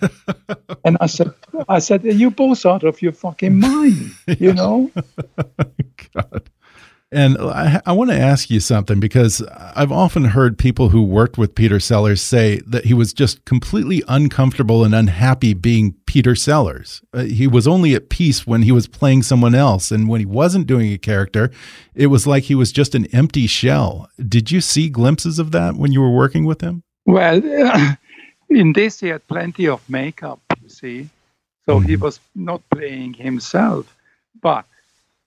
and 0.84 0.96
I 1.00 1.06
said, 1.06 1.32
I 1.68 1.78
said, 1.78 2.02
you 2.04 2.30
both 2.32 2.66
out 2.66 2.82
of 2.82 3.00
your 3.00 3.12
fucking 3.12 3.56
mind, 3.58 4.10
you 4.40 4.52
know? 4.52 4.90
God. 6.14 6.50
And 7.14 7.38
I, 7.38 7.80
I 7.86 7.92
want 7.92 8.10
to 8.10 8.18
ask 8.18 8.50
you 8.50 8.58
something 8.58 8.98
because 8.98 9.40
I've 9.76 9.92
often 9.92 10.24
heard 10.24 10.58
people 10.58 10.88
who 10.88 11.04
worked 11.04 11.38
with 11.38 11.54
Peter 11.54 11.78
Sellers 11.78 12.20
say 12.20 12.60
that 12.66 12.86
he 12.86 12.92
was 12.92 13.12
just 13.12 13.44
completely 13.44 14.02
uncomfortable 14.08 14.82
and 14.82 14.92
unhappy 14.92 15.54
being 15.54 15.94
Peter 16.06 16.34
Sellers. 16.34 17.02
Uh, 17.12 17.22
he 17.22 17.46
was 17.46 17.68
only 17.68 17.94
at 17.94 18.08
peace 18.08 18.48
when 18.48 18.62
he 18.62 18.72
was 18.72 18.88
playing 18.88 19.22
someone 19.22 19.54
else. 19.54 19.92
And 19.92 20.08
when 20.08 20.18
he 20.18 20.26
wasn't 20.26 20.66
doing 20.66 20.92
a 20.92 20.98
character, 20.98 21.52
it 21.94 22.08
was 22.08 22.26
like 22.26 22.42
he 22.42 22.56
was 22.56 22.72
just 22.72 22.96
an 22.96 23.06
empty 23.14 23.46
shell. 23.46 24.10
Did 24.28 24.50
you 24.50 24.60
see 24.60 24.88
glimpses 24.88 25.38
of 25.38 25.52
that 25.52 25.76
when 25.76 25.92
you 25.92 26.00
were 26.00 26.10
working 26.10 26.44
with 26.44 26.62
him? 26.62 26.82
Well, 27.06 27.36
in 28.50 28.72
this, 28.72 28.98
he 28.98 29.08
had 29.08 29.24
plenty 29.28 29.68
of 29.68 29.88
makeup, 29.88 30.40
you 30.60 30.68
see. 30.68 31.08
So 31.66 31.76
mm 31.76 31.82
-hmm. 31.82 31.88
he 31.88 31.96
was 31.96 32.18
not 32.34 32.60
playing 32.70 33.14
himself. 33.14 33.86
But 34.42 34.64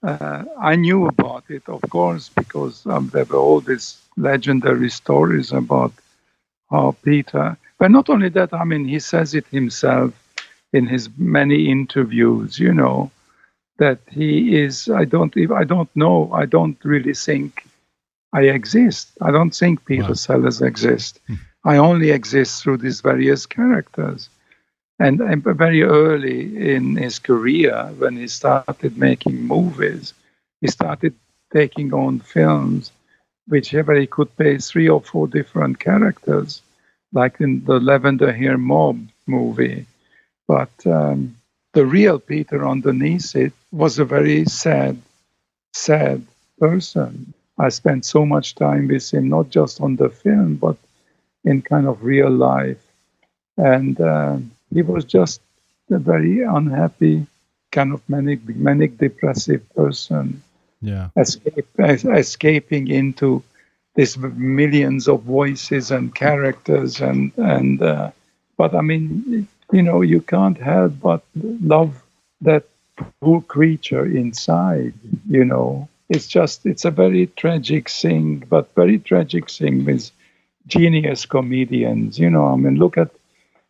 uh, 0.03 0.43
I 0.60 0.75
knew 0.75 1.07
about 1.07 1.45
it, 1.49 1.67
of 1.67 1.81
course, 1.89 2.29
because 2.29 2.86
um, 2.86 3.10
there 3.13 3.25
were 3.25 3.38
all 3.38 3.62
these 3.62 3.99
legendary 4.15 4.89
stories 4.89 5.51
about 5.51 5.93
how 6.69 6.95
Peter. 7.03 7.57
But 7.79 7.91
not 7.91 8.10
only 8.10 8.29
that, 8.29 8.53
I 8.53 8.63
mean, 8.63 8.86
he 8.86 8.99
says 8.99 9.33
it 9.33 9.47
himself 9.47 10.13
in 10.73 10.88
his 10.88 11.10
many 11.17 11.69
interviews. 11.69 12.60
You 12.60 12.73
know 12.73 13.12
that 13.77 13.99
he 14.10 14.57
is. 14.57 14.89
I 14.89 15.05
don't. 15.05 15.33
I 15.51 15.63
don't 15.63 15.93
know. 15.95 16.29
I 16.33 16.45
don't 16.45 16.77
really 16.83 17.13
think 17.13 17.65
I 18.33 18.41
exist. 18.43 19.12
I 19.21 19.31
don't 19.31 19.55
think 19.55 19.86
Peter 19.86 20.10
wow. 20.10 20.13
Sellers 20.13 20.62
exists. 20.62 21.19
Hmm. 21.27 21.36
I 21.63 21.77
only 21.77 22.12
exist 22.12 22.63
through 22.63 22.77
these 22.77 23.01
various 23.01 23.45
characters. 23.45 24.29
And, 24.99 25.19
very 25.43 25.83
early 25.83 26.71
in 26.73 26.95
his 26.95 27.19
career, 27.19 27.93
when 27.97 28.17
he 28.17 28.27
started 28.27 28.97
making 28.97 29.41
movies, 29.45 30.13
he 30.62 30.67
started 30.67 31.13
taking 31.53 31.93
on 31.93 32.19
films 32.19 32.91
whichever 33.47 33.93
he 33.95 34.07
could 34.07 34.36
play 34.36 34.57
three 34.57 34.89
or 34.89 35.01
four 35.01 35.27
different 35.27 35.79
characters, 35.79 36.62
like 37.13 37.39
in 37.39 37.63
the 37.65 37.79
Lavender 37.79 38.31
Hill 38.31 38.57
Mob 38.57 38.99
movie. 39.25 39.86
But 40.47 40.71
um, 40.86 41.38
the 41.73 41.86
real 41.86 42.19
Peter 42.19 42.67
underneath 42.67 43.36
it 43.36 43.53
was 43.71 43.99
a 43.99 44.05
very 44.05 44.45
sad, 44.45 45.01
sad 45.73 46.25
person. 46.60 47.33
I 47.60 47.69
spent 47.69 48.05
so 48.05 48.25
much 48.25 48.55
time 48.55 48.88
with 48.88 49.13
him, 49.13 49.29
not 49.29 49.49
just 49.49 49.79
on 49.81 49.95
the 49.95 50.10
film, 50.10 50.55
but 50.55 50.77
in 51.43 51.62
kind 51.62 51.88
of 51.88 52.03
real 52.03 52.29
life. 52.29 52.83
And 53.57 53.99
uh, 53.99 54.38
he 54.73 54.82
was 54.82 55.06
just 55.06 55.41
a 55.89 55.97
very 55.97 56.43
unhappy, 56.43 57.25
kind 57.71 57.93
of 57.93 58.01
manic, 58.10 58.47
manic 58.47 58.97
depressive 58.97 59.67
person. 59.75 60.41
Yeah, 60.82 61.10
escape, 61.17 61.67
escaping 61.80 62.88
into 62.88 63.43
these 63.95 64.15
millions 64.17 65.08
of 65.08 65.23
voices 65.23 65.91
and 65.91 66.13
characters, 66.13 67.01
and 67.01 67.32
and. 67.38 67.82
Uh, 67.82 68.12
but 68.58 68.73
I 68.73 68.82
mean, 68.82 69.47
you 69.71 69.84
know, 69.84 70.01
you 70.01 70.21
can't 70.21 70.58
help 70.58 70.93
but 70.99 71.23
love 71.36 72.03
that 72.41 72.63
poor 73.21 73.41
creature 73.41 74.06
inside. 74.06 74.93
You 75.30 75.45
know, 75.45 75.88
it's 76.10 76.27
just 76.27 76.65
it's 76.65 76.86
a 76.86 76.91
very 76.91 77.27
tragic 77.27 77.89
thing, 77.89 78.43
but 78.49 78.73
very 78.75 78.99
tragic 78.99 79.49
thing 79.49 79.86
with 79.86 80.12
genius 80.67 81.25
comedians. 81.25 82.17
You 82.19 82.30
know, 82.30 82.47
I 82.47 82.56
mean, 82.56 82.75
look 82.75 82.97
at 82.97 83.12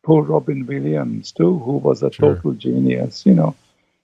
poor 0.07 0.23
Robin 0.23 0.65
Williams 0.65 1.33
too, 1.33 1.59
who 1.59 1.73
was 1.73 2.01
a 2.01 2.09
sure. 2.09 2.35
total 2.35 2.53
genius, 2.53 3.25
you 3.25 3.33
know. 3.33 3.53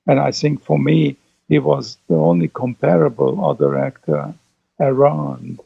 And 0.06 0.20
I 0.20 0.32
think 0.32 0.62
for 0.62 0.78
me, 0.78 1.16
he 1.48 1.60
was 1.60 1.98
the 2.10 2.16
only 2.16 2.50
comparable 2.50 3.34
other 3.50 3.78
actor 3.80 4.34
around 4.82 5.62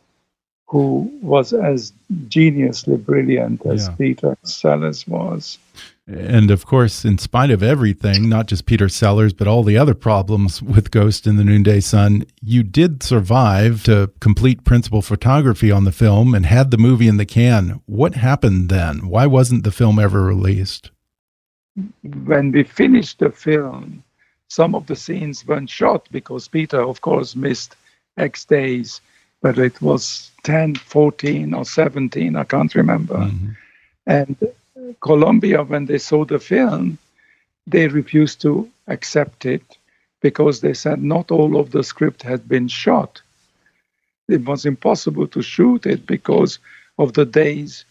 who 0.68 1.12
was 1.24 1.54
as 1.54 1.92
geniusly 2.28 3.04
brilliant 3.04 3.66
as 3.66 3.88
yeah. 3.88 3.96
Peter 3.96 4.38
Sellers 4.44 5.08
was. 5.08 5.58
And 6.08 6.52
of 6.52 6.66
course, 6.66 7.04
in 7.04 7.18
spite 7.18 7.52
of 7.52 7.62
everything, 7.62 8.30
not 8.30 8.48
just 8.48 8.66
Peter 8.66 8.88
Sellers, 8.88 9.34
but 9.34 9.48
all 9.48 9.64
the 9.64 9.78
other 9.78 9.94
problems 9.94 10.62
with 10.62 10.90
Ghost 10.90 11.28
in 11.28 11.36
the 11.36 11.44
Noonday 11.44 11.82
Sun, 11.82 12.26
you 12.42 12.64
did 12.64 13.04
survive 13.04 13.84
to 13.84 14.12
complete 14.22 14.64
principal 14.64 15.02
photography 15.02 15.70
on 15.70 15.84
the 15.84 15.92
film 15.92 16.34
and 16.34 16.46
had 16.46 16.72
the 16.72 16.78
movie 16.78 17.10
in 17.10 17.18
the 17.18 17.26
can. 17.26 17.82
What 17.88 18.16
happened 18.16 18.70
then? 18.70 19.10
Why 19.10 19.28
wasn't 19.28 19.66
the 19.66 19.72
film 19.72 20.00
ever 20.00 20.24
released? 20.24 20.92
When 22.24 22.54
we 22.54 22.64
finished 22.64 23.20
the 23.20 23.30
film, 23.30 24.02
some 24.48 24.76
of 24.76 24.88
the 24.88 24.96
scenes 24.96 25.46
weren't 25.46 25.70
shot 25.70 26.08
because 26.10 26.48
Peter, 26.48 26.82
of 26.82 27.02
course, 27.02 27.36
missed 27.36 27.76
X 28.18 28.46
days, 28.46 29.02
but 29.42 29.58
it 29.58 29.82
was 29.82 30.32
10, 30.44 30.76
14, 30.76 31.54
or 31.54 31.66
17, 31.66 32.36
I 32.38 32.44
can't 32.46 32.74
remember. 32.76 33.18
Mm 33.18 33.30
-hmm. 33.30 33.56
And 34.06 34.38
Columbia, 35.02 35.64
when 35.64 35.86
they 35.86 35.98
saw 35.98 36.26
the 36.26 36.40
film, 36.40 36.98
they 37.66 37.88
refused 37.88 38.42
to 38.42 38.70
accept 38.88 39.46
it 39.46 39.78
because 40.22 40.62
they 40.62 40.74
said 40.74 41.04
not 41.04 41.32
all 41.32 41.60
of 41.60 41.72
the 41.72 41.84
script 41.84 42.24
had 42.24 42.48
been 42.48 42.68
shot. 42.68 43.22
It 44.28 44.46
was 44.46 44.66
impossible 44.66 45.28
to 45.28 45.42
shoot 45.42 45.86
it 45.86 46.06
because 46.06 46.60
of 46.98 47.14
the 47.14 47.26
days 47.26 47.86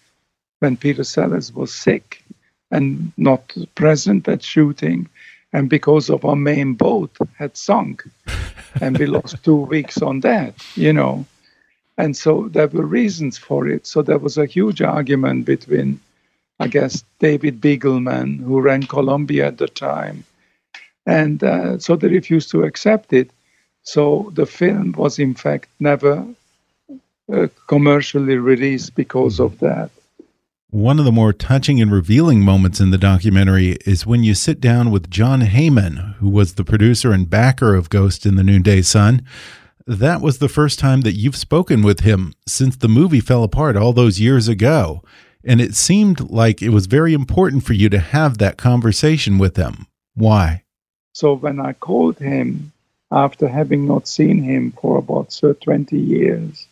when 0.59 0.77
Peter 0.77 1.05
Sellers 1.05 1.53
was 1.53 1.75
sick 1.75 2.23
and 2.71 3.13
not 3.17 3.55
present 3.75 4.29
at 4.29 4.43
shooting, 4.43 5.09
and 5.53 5.71
because 5.71 6.11
of 6.11 6.25
our 6.25 6.37
main 6.37 6.75
boat 6.75 7.17
had 7.39 7.57
sunk, 7.57 8.05
and 8.81 8.99
we 8.99 9.07
lost 9.07 9.43
two 9.45 9.57
weeks 9.57 10.03
on 10.03 10.21
that, 10.21 10.55
you 10.75 10.93
know. 10.93 11.25
And 11.99 12.17
so 12.17 12.49
there 12.49 12.67
were 12.67 12.85
reasons 12.85 13.39
for 13.39 13.69
it. 13.69 13.87
So 13.87 14.03
there 14.03 14.19
was 14.19 14.37
a 14.37 14.47
huge 14.47 14.83
argument 14.83 15.45
between 15.47 16.01
I 16.59 16.69
guess, 16.69 17.05
David 17.19 17.61
Begelman, 17.61 18.39
who 18.41 18.61
ran 18.61 18.85
Columbia 18.85 19.49
at 19.49 19.59
the 19.59 19.69
time. 19.69 20.25
And 21.05 21.43
uh, 21.43 21.79
so 21.79 21.97
they 21.97 22.09
refused 22.09 22.51
to 22.51 22.65
accept 22.65 23.13
it. 23.13 23.31
So 23.83 24.33
the 24.35 24.47
film 24.47 24.93
was, 24.93 25.19
in 25.19 25.35
fact, 25.35 25.69
never 25.79 26.27
uh, 27.33 27.47
commercially 27.67 28.37
released 28.37 28.95
because 28.95 29.39
of 29.39 29.59
that. 29.61 29.91
One 30.71 30.99
of 30.99 31.05
the 31.05 31.13
more 31.13 31.33
touching 31.33 31.81
and 31.81 31.93
revealing 31.93 32.41
moments 32.41 32.81
in 32.81 32.91
the 32.91 32.99
documentary 32.99 33.77
is 33.87 34.05
when 34.05 34.25
you 34.25 34.35
sit 34.35 34.61
down 34.61 34.91
with 34.91 35.09
John 35.09 35.43
Heyman, 35.43 36.15
who 36.17 36.29
was 36.29 36.55
the 36.55 36.65
producer 36.65 37.13
and 37.13 37.31
backer 37.31 37.75
of 37.75 37.89
Ghost 37.89 38.27
in 38.27 38.35
the 38.35 38.43
Noonday 38.43 38.83
Sun. 38.83 39.23
That 39.87 40.21
was 40.21 40.39
the 40.39 40.49
first 40.49 40.81
time 40.81 41.03
that 41.03 41.15
you've 41.15 41.37
spoken 41.37 41.83
with 41.83 42.01
him 42.01 42.35
since 42.47 42.77
the 42.77 42.89
movie 42.89 43.21
fell 43.21 43.45
apart 43.45 43.77
all 43.77 43.93
those 43.93 44.19
years 44.19 44.49
ago. 44.49 45.03
And 45.47 45.61
it 45.61 45.75
seemed 45.75 46.29
like 46.29 46.61
it 46.61 46.71
was 46.71 46.87
very 46.87 47.15
important 47.15 47.65
for 47.65 47.73
you 47.73 47.89
to 47.89 47.99
have 47.99 48.39
that 48.39 48.59
conversation 48.59 49.39
with 49.39 49.57
him. 49.57 49.87
Why? 50.15 50.65
So 51.13 51.35
when 51.35 51.61
I 51.61 51.73
called 51.73 52.19
him 52.19 52.73
after 53.11 53.47
having 53.49 53.87
not 53.87 54.09
seen 54.09 54.43
him 54.43 54.73
for 54.73 54.99
about 54.99 55.33
so 55.33 55.53
20 55.53 55.99
years. 55.99 56.67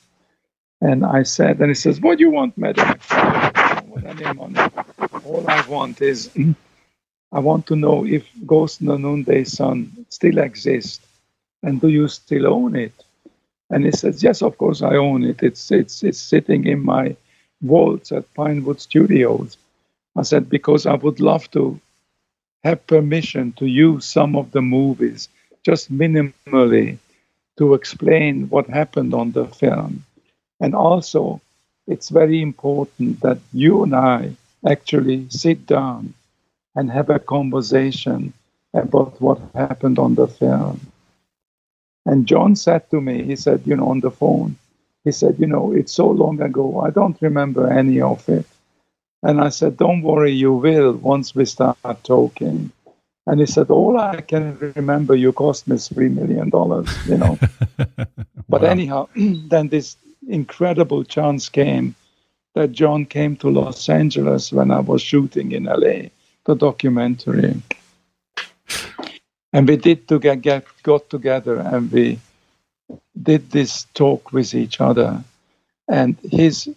And 0.81 1.05
I 1.05 1.23
said, 1.23 1.61
and 1.61 1.69
he 1.69 1.75
says, 1.75 2.01
What 2.01 2.19
do 2.19 2.25
you 2.25 2.31
want, 2.31 2.59
madam? 2.59 2.99
All 5.25 5.49
I 5.49 5.65
want 5.69 6.03
is, 6.03 6.31
I 7.33 7.39
want 7.39 7.67
to 7.69 7.77
know 7.77 8.05
if 8.05 8.25
Ghost 8.47 8.81
in 8.81 9.25
the 9.25 9.45
Sun 9.45 10.07
still 10.09 10.39
exists. 10.39 11.05
And 11.63 11.81
do 11.81 11.89
you 11.89 12.09
still 12.09 12.47
own 12.47 12.77
it? 12.77 12.93
And 13.71 13.85
he 13.85 13.93
says, 13.93 14.23
Yes, 14.23 14.43
of 14.43 14.59
course 14.59 14.83
I 14.83 14.97
own 14.97 15.25
it. 15.25 15.43
It's, 15.43 15.71
it's, 15.71 16.03
it's 16.03 16.19
sitting 16.19 16.67
in 16.67 16.85
my 16.85 17.17
vaults 17.65 18.13
at 18.13 18.33
Pinewood 18.35 18.81
Studios. 18.81 19.57
I 20.17 20.23
said, 20.23 20.49
Because 20.49 20.87
I 20.87 20.95
would 20.95 21.21
love 21.21 21.51
to 21.53 21.81
have 22.63 22.87
permission 22.87 23.53
to 23.53 23.67
use 23.67 24.05
some 24.07 24.37
of 24.37 24.53
the 24.53 24.63
movies, 24.63 25.29
just 25.65 25.93
minimally, 25.93 26.99
to 27.59 27.75
explain 27.75 28.49
what 28.49 28.69
happened 28.69 29.15
on 29.15 29.33
the 29.33 29.47
film. 29.47 30.05
And 30.61 30.75
also, 30.75 31.41
it's 31.87 32.09
very 32.09 32.41
important 32.41 33.21
that 33.21 33.39
you 33.53 33.83
and 33.83 33.95
I 33.95 34.37
actually 34.67 35.27
sit 35.29 35.67
down 35.67 36.15
and 36.75 36.91
have 36.91 37.11
a 37.11 37.19
conversation 37.19 38.33
about 38.73 39.21
what 39.21 39.41
happened 39.55 39.99
on 39.99 40.15
the 40.15 40.27
film. 40.27 40.81
And 42.07 42.27
John 42.27 42.57
said 42.57 42.91
to 42.91 43.01
me, 43.01 43.23
he 43.23 43.37
said, 43.37 43.63
you 43.67 43.77
know, 43.77 43.89
on 43.89 44.01
the 44.01 44.11
phone, 44.11 44.57
he 45.05 45.13
said, 45.13 45.37
you 45.39 45.47
know, 45.47 45.73
it's 45.73 45.93
so 45.93 46.09
long 46.09 46.41
ago, 46.41 46.81
I 46.81 46.91
don't 46.91 47.21
remember 47.21 47.71
any 47.71 48.01
of 48.01 48.27
it. 48.29 48.47
And 49.23 49.41
I 49.41 49.51
said, 49.51 49.77
don't 49.77 50.03
worry, 50.03 50.33
you 50.33 50.53
will 50.53 50.93
once 50.93 51.35
we 51.35 51.45
start 51.45 51.79
talking. 52.03 52.73
And 53.27 53.41
he 53.41 53.47
said, 53.47 53.71
all 53.71 53.99
I 53.99 54.21
can 54.21 54.59
remember, 54.77 55.15
you 55.15 55.33
cost 55.33 55.67
me 55.67 55.77
$3 55.77 56.15
million, 56.15 56.51
you 57.07 57.17
know. 57.17 57.39
but 58.49 58.63
wow. 58.63 58.69
anyhow, 58.69 59.09
then 59.17 59.69
this 59.69 59.97
incredible 60.29 61.05
chance 61.05 61.49
came 61.49 61.95
that 62.55 62.73
John 62.73 63.05
came 63.05 63.37
to 63.37 63.49
Los 63.49 63.89
Angeles 63.89 64.53
when 64.53 64.71
I 64.71 64.81
was 64.81 65.03
shooting 65.03 65.53
in 65.53 65.65
LA, 65.65 66.09
the 66.45 66.55
documentary. 66.55 67.63
And 69.53 69.69
we 69.69 69.77
did 69.77 70.09
to 70.09 70.19
get, 70.19 70.43
get 70.43 70.67
got 70.83 71.09
together 71.11 71.59
and 71.61 71.91
we 71.91 72.19
did 73.21 73.51
this 73.51 73.87
talk 73.95 74.33
with 74.33 74.55
each 74.55 74.81
other. 74.81 75.23
And 75.89 76.17
his 76.31 76.69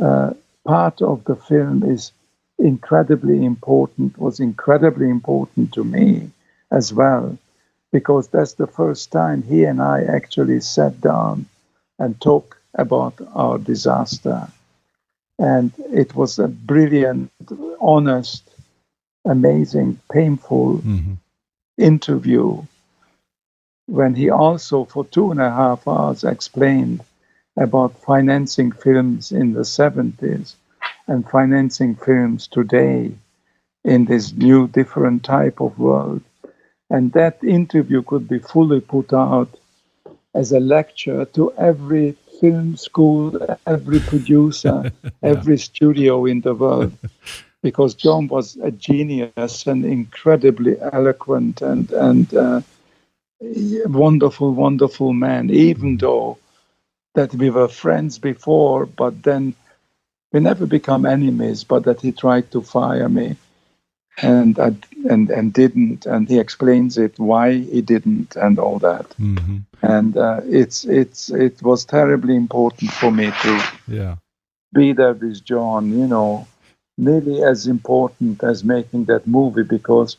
uh, 0.00 0.34
part 0.64 1.02
of 1.02 1.24
the 1.24 1.36
film 1.36 1.82
is 1.82 2.12
incredibly 2.58 3.44
important, 3.44 4.18
was 4.18 4.40
incredibly 4.40 5.08
important 5.10 5.72
to 5.74 5.84
me 5.84 6.30
as 6.70 6.92
well, 6.92 7.38
because 7.92 8.28
that's 8.28 8.54
the 8.54 8.66
first 8.66 9.12
time 9.12 9.42
he 9.42 9.64
and 9.64 9.80
I 9.80 10.04
actually 10.04 10.60
sat 10.60 11.00
down 11.00 11.46
and 11.98 12.20
talked 12.20 12.58
about 12.74 13.14
our 13.34 13.58
disaster. 13.58 14.48
And 15.38 15.72
it 15.92 16.14
was 16.14 16.38
a 16.38 16.48
brilliant, 16.48 17.30
honest, 17.80 18.42
amazing, 19.24 19.98
painful 20.10 20.78
mm-hmm. 20.78 21.14
interview 21.78 22.62
when 23.86 24.14
he 24.14 24.30
also, 24.30 24.84
for 24.84 25.04
two 25.04 25.30
and 25.30 25.40
a 25.40 25.50
half 25.50 25.86
hours, 25.86 26.24
explained 26.24 27.02
about 27.56 28.02
financing 28.02 28.72
films 28.72 29.32
in 29.32 29.52
the 29.52 29.60
70s 29.60 30.54
and 31.06 31.28
financing 31.28 31.94
films 31.94 32.48
today 32.48 33.12
in 33.84 34.04
this 34.04 34.32
new, 34.32 34.68
different 34.68 35.22
type 35.24 35.60
of 35.60 35.78
world. 35.78 36.22
And 36.90 37.12
that 37.12 37.42
interview 37.42 38.02
could 38.02 38.28
be 38.28 38.38
fully 38.40 38.80
put 38.80 39.12
out 39.12 39.48
as 40.34 40.52
a 40.52 40.60
lecture 40.60 41.24
to 41.24 41.52
every 41.54 42.16
film 42.40 42.76
school, 42.76 43.38
every 43.66 44.00
producer, 44.00 44.92
yeah. 45.02 45.10
every 45.22 45.58
studio 45.58 46.26
in 46.26 46.42
the 46.42 46.54
world, 46.54 46.92
because 47.62 47.94
John 47.94 48.28
was 48.28 48.56
a 48.62 48.70
genius 48.70 49.66
and 49.66 49.84
incredibly 49.84 50.76
eloquent 50.80 51.62
and 51.62 51.90
and 51.92 52.34
uh, 52.34 52.60
wonderful, 53.40 54.52
wonderful 54.52 55.12
man. 55.12 55.50
Even 55.50 55.96
though 55.96 56.38
that 57.14 57.34
we 57.34 57.50
were 57.50 57.68
friends 57.68 58.18
before, 58.18 58.86
but 58.86 59.22
then 59.22 59.54
we 60.32 60.40
never 60.40 60.66
become 60.66 61.06
enemies. 61.06 61.64
But 61.64 61.84
that 61.84 62.00
he 62.00 62.12
tried 62.12 62.50
to 62.52 62.62
fire 62.62 63.08
me 63.08 63.36
and 64.22 64.58
and 64.58 65.30
and 65.30 65.52
didn't 65.52 66.06
and 66.06 66.28
he 66.28 66.38
explains 66.38 66.96
it 66.96 67.18
why 67.18 67.52
he 67.52 67.82
didn't 67.82 68.34
and 68.36 68.58
all 68.58 68.78
that 68.78 69.08
mm-hmm. 69.20 69.58
and 69.82 70.16
uh, 70.16 70.40
it's 70.44 70.84
it's 70.84 71.28
it 71.30 71.62
was 71.62 71.84
terribly 71.84 72.34
important 72.34 72.90
for 72.92 73.10
me 73.10 73.30
to 73.42 73.64
yeah 73.88 74.16
be 74.72 74.92
there 74.92 75.12
with 75.12 75.44
john 75.44 75.90
you 75.90 76.06
know 76.06 76.46
nearly 76.96 77.42
as 77.42 77.66
important 77.66 78.42
as 78.42 78.64
making 78.64 79.04
that 79.04 79.26
movie 79.26 79.62
because 79.62 80.16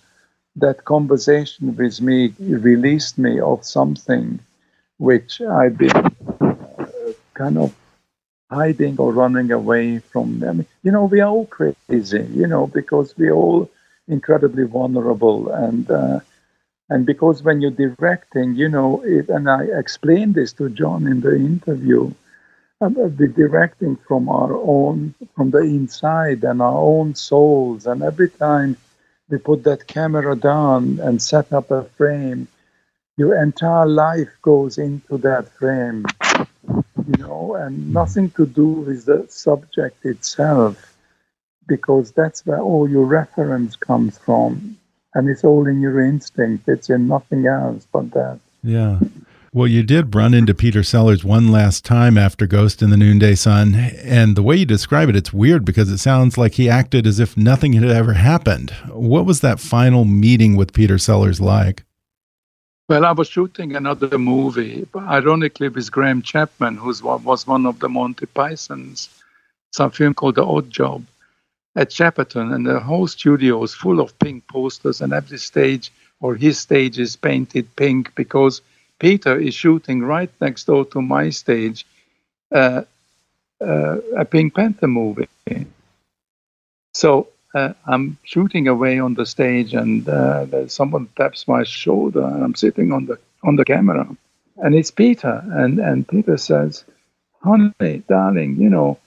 that 0.58 0.86
conversation 0.86 1.76
with 1.76 2.02
me 2.02 2.34
released 2.40 3.18
me 3.18 3.40
of 3.40 3.66
something 3.66 4.40
which 4.98 5.42
i've 5.42 5.78
been 5.78 5.96
uh, 5.96 6.86
kind 7.34 7.58
of 7.58 7.74
hiding 8.50 8.98
or 8.98 9.12
running 9.12 9.52
away 9.52 10.00
from 10.00 10.40
mean, 10.40 10.66
you 10.84 10.92
know 10.92 11.06
we 11.06 11.20
are 11.22 11.30
all 11.30 11.46
crazy 11.46 12.26
you 12.34 12.48
know 12.48 12.68
because 12.68 13.18
we 13.18 13.28
are 13.28 13.40
all 13.46 13.70
incredibly 14.08 14.64
vulnerable 14.64 15.52
and 15.52 15.92
uh, 15.92 16.20
and 16.90 17.06
because 17.06 17.44
when 17.44 17.62
you're 17.62 17.72
directing, 17.72 18.56
you 18.56 18.70
know, 18.70 19.02
it, 19.04 19.30
and 19.30 19.50
I 19.50 19.64
explained 19.64 20.36
this 20.36 20.54
to 20.54 20.70
John 20.70 21.06
in 21.06 21.20
the 21.20 21.36
interview, 21.36 22.14
uh, 22.80 22.90
the 22.90 23.28
directing 23.36 23.98
from 24.08 24.30
our 24.30 24.56
own, 24.56 25.14
from 25.36 25.52
the 25.52 25.60
inside 25.60 26.44
and 26.44 26.62
our 26.62 26.78
own 26.78 27.16
souls, 27.16 27.88
and 27.88 28.02
every 28.02 28.30
time 28.30 28.78
we 29.30 29.38
put 29.38 29.64
that 29.64 29.88
camera 29.88 30.36
down 30.36 31.00
and 31.00 31.22
set 31.22 31.52
up 31.52 31.72
a 31.72 31.84
frame, 31.84 32.48
your 33.18 33.42
entire 33.42 33.88
life 33.88 34.30
goes 34.42 34.78
into 34.78 35.18
that 35.18 35.50
frame, 35.50 36.06
you 36.70 37.18
know, 37.20 37.56
and 37.56 37.92
nothing 37.92 38.30
to 38.32 38.46
do 38.46 38.68
with 38.68 39.06
the 39.06 39.26
subject 39.30 40.06
itself 40.06 40.96
because 41.68 42.12
that's 42.12 42.46
where 42.46 42.62
all 42.62 42.90
your 42.90 43.06
reference 43.06 43.76
comes 43.76 44.18
from. 44.18 44.78
And 45.14 45.30
it's 45.30 45.44
all 45.44 45.68
in 45.68 45.82
your 45.82 46.00
instinct. 46.00 46.68
It's 46.68 46.90
in 46.90 47.08
nothing 47.08 47.48
else 47.48 47.88
but 47.92 48.12
that. 48.12 48.40
Yeah. 48.64 49.00
Well, 49.58 49.66
you 49.66 49.82
did 49.82 50.14
run 50.14 50.36
into 50.36 50.54
Peter 50.54 50.84
Sellers 50.84 51.24
one 51.24 51.52
last 51.52 51.84
time 51.84 52.16
after 52.16 52.46
Ghost 52.46 52.84
in 52.84 52.92
the 52.92 52.96
Noonday 52.96 53.34
Sun. 53.34 53.74
And 53.74 54.36
the 54.36 54.44
way 54.44 54.58
you 54.58 54.68
describe 54.68 55.10
it, 55.10 55.16
it's 55.16 55.34
weird 55.34 55.66
because 55.66 55.90
it 55.90 55.98
sounds 55.98 56.38
like 56.38 56.54
he 56.54 56.70
acted 56.70 57.08
as 57.08 57.20
if 57.20 57.36
nothing 57.36 57.74
had 57.74 57.84
ever 57.90 58.14
happened. 58.14 58.70
What 58.90 59.26
was 59.26 59.42
that 59.42 59.60
final 59.60 60.06
meeting 60.06 60.58
with 60.58 60.74
Peter 60.74 61.00
Sellers 61.00 61.42
like? 61.42 61.86
Well, 62.88 63.04
I 63.04 63.14
was 63.14 63.30
shooting 63.30 63.76
another 63.76 64.20
movie, 64.20 64.86
ironically 64.96 65.70
with 65.70 65.92
Graham 65.92 66.22
Chapman, 66.22 66.78
who 66.78 66.94
was 67.24 67.48
one 67.48 67.66
of 67.66 67.80
the 67.80 67.90
Monty 67.90 68.28
Pythons, 68.28 69.10
some 69.72 69.90
film 69.90 70.14
called 70.14 70.36
The 70.36 70.46
Odd 70.46 70.70
Job 70.70 71.04
at 71.76 71.90
Shepperton, 71.90 72.54
and 72.54 72.64
the 72.64 72.80
whole 72.80 73.08
studio 73.08 73.64
is 73.64 73.74
full 73.74 74.02
of 74.02 74.20
pink 74.20 74.48
posters, 74.48 75.02
and 75.02 75.14
every 75.14 75.40
stage 75.40 75.92
or 76.20 76.36
his 76.36 76.60
stage 76.60 77.00
is 77.00 77.16
painted 77.16 77.76
pink 77.76 78.14
because 78.14 78.62
Peter 79.00 79.40
is 79.40 79.54
shooting 79.54 80.02
right 80.02 80.32
next 80.42 80.66
door 80.66 80.86
to 80.86 81.02
my 81.02 81.30
stage 81.30 81.86
uh, 82.54 82.84
uh, 83.62 83.98
a 84.18 84.26
Pink 84.26 84.56
Panther 84.56 84.88
movie. 84.88 85.28
So 86.94 87.28
uh, 87.54 87.74
I'm 87.86 88.18
shooting 88.24 88.68
away 88.68 89.00
on 89.00 89.14
the 89.14 89.26
stage, 89.26 89.74
and 89.74 90.08
uh, 90.10 90.68
someone 90.68 91.08
taps 91.16 91.48
my 91.48 91.64
shoulder, 91.64 92.24
and 92.24 92.44
I'm 92.44 92.56
sitting 92.56 92.92
on 92.92 93.06
the 93.06 93.20
on 93.44 93.56
the 93.56 93.66
camera, 93.66 94.08
and 94.58 94.76
it's 94.76 94.92
Peter, 94.92 95.44
and 95.52 95.80
and 95.80 96.08
Peter 96.08 96.38
says, 96.38 96.86
"Honey, 97.44 98.04
darling, 98.08 98.58
you 98.58 98.70
know." 98.70 98.98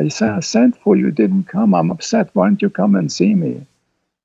He 0.00 0.08
said, 0.08 0.30
I 0.30 0.40
sent 0.40 0.76
for 0.78 0.96
you, 0.96 1.10
didn't 1.10 1.44
come. 1.44 1.74
I'm 1.74 1.90
upset. 1.90 2.30
Why 2.32 2.48
don't 2.48 2.62
you 2.62 2.70
come 2.70 2.94
and 2.94 3.12
see 3.12 3.34
me? 3.34 3.66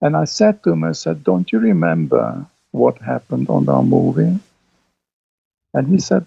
And 0.01 0.15
I 0.15 0.25
said 0.25 0.63
to 0.63 0.71
him, 0.71 0.84
I 0.86 0.93
said, 0.93 1.25
Don't 1.25 1.51
you 1.51 1.60
remember 1.60 2.45
what 2.71 2.97
happened 2.99 3.49
on 3.49 3.67
our 3.67 3.84
movie? 3.84 4.39
And 5.77 5.87
he 5.89 5.99
said, 5.99 6.25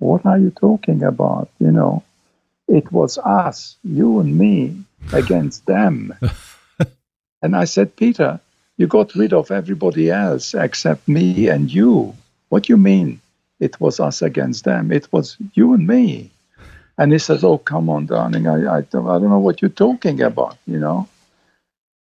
What 0.00 0.26
are 0.26 0.36
you 0.36 0.50
talking 0.50 1.04
about? 1.04 1.48
You 1.60 1.70
know, 1.70 2.02
it 2.66 2.90
was 2.90 3.18
us, 3.18 3.76
you 3.84 4.18
and 4.18 4.36
me, 4.36 4.82
against 5.12 5.64
them. 5.66 6.12
and 7.42 7.54
I 7.54 7.66
said, 7.66 7.94
Peter, 7.94 8.40
you 8.78 8.88
got 8.88 9.14
rid 9.14 9.32
of 9.32 9.52
everybody 9.52 10.10
else 10.10 10.54
except 10.54 11.06
me 11.06 11.46
and 11.46 11.72
you. 11.72 12.16
What 12.48 12.64
do 12.64 12.72
you 12.72 12.76
mean 12.76 13.20
it 13.60 13.80
was 13.80 14.00
us 14.00 14.22
against 14.22 14.64
them? 14.64 14.90
It 14.90 15.06
was 15.12 15.36
you 15.54 15.72
and 15.74 15.86
me. 15.86 16.32
And 16.98 17.12
he 17.12 17.18
says, 17.20 17.44
"Oh, 17.44 17.58
come 17.58 17.88
on, 17.88 18.06
darling. 18.06 18.48
I, 18.48 18.78
I, 18.78 18.80
don't, 18.80 19.06
I 19.08 19.18
don't 19.20 19.30
know 19.30 19.38
what 19.38 19.62
you're 19.62 19.70
talking 19.70 20.20
about. 20.20 20.58
You 20.66 20.80
know." 20.80 21.08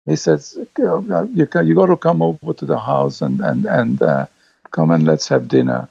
He 0.05 0.15
says, 0.15 0.55
"You 0.77 1.25
you 1.35 1.75
got 1.75 1.87
to 1.87 1.97
come 1.97 2.21
over 2.21 2.53
to 2.53 2.65
the 2.65 2.79
house 2.79 3.21
and 3.21 3.41
and 3.41 3.65
and 3.65 4.01
uh, 4.01 4.27
come 4.71 4.91
and 4.91 5.03
let's 5.03 5.27
have 5.29 5.47
dinner. 5.47 5.89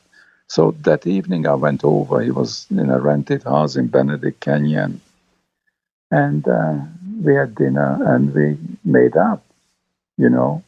So 0.49 0.73
that 0.83 1.07
evening 1.07 1.47
I 1.47 1.55
went 1.55 1.85
over. 1.85 2.21
He 2.21 2.31
was 2.31 2.67
in 2.71 2.91
a 2.91 2.99
rented 2.99 3.45
house 3.45 3.77
in 3.77 3.89
Benedict 3.89 4.41
Canyon. 4.41 5.01
And 6.11 6.47
uh, 6.47 6.77
we 7.23 7.35
had 7.35 7.55
dinner 7.55 7.99
and 8.07 8.33
we 8.35 8.59
made 8.85 9.17
up, 9.17 9.45
you 10.17 10.29
know. 10.29 10.63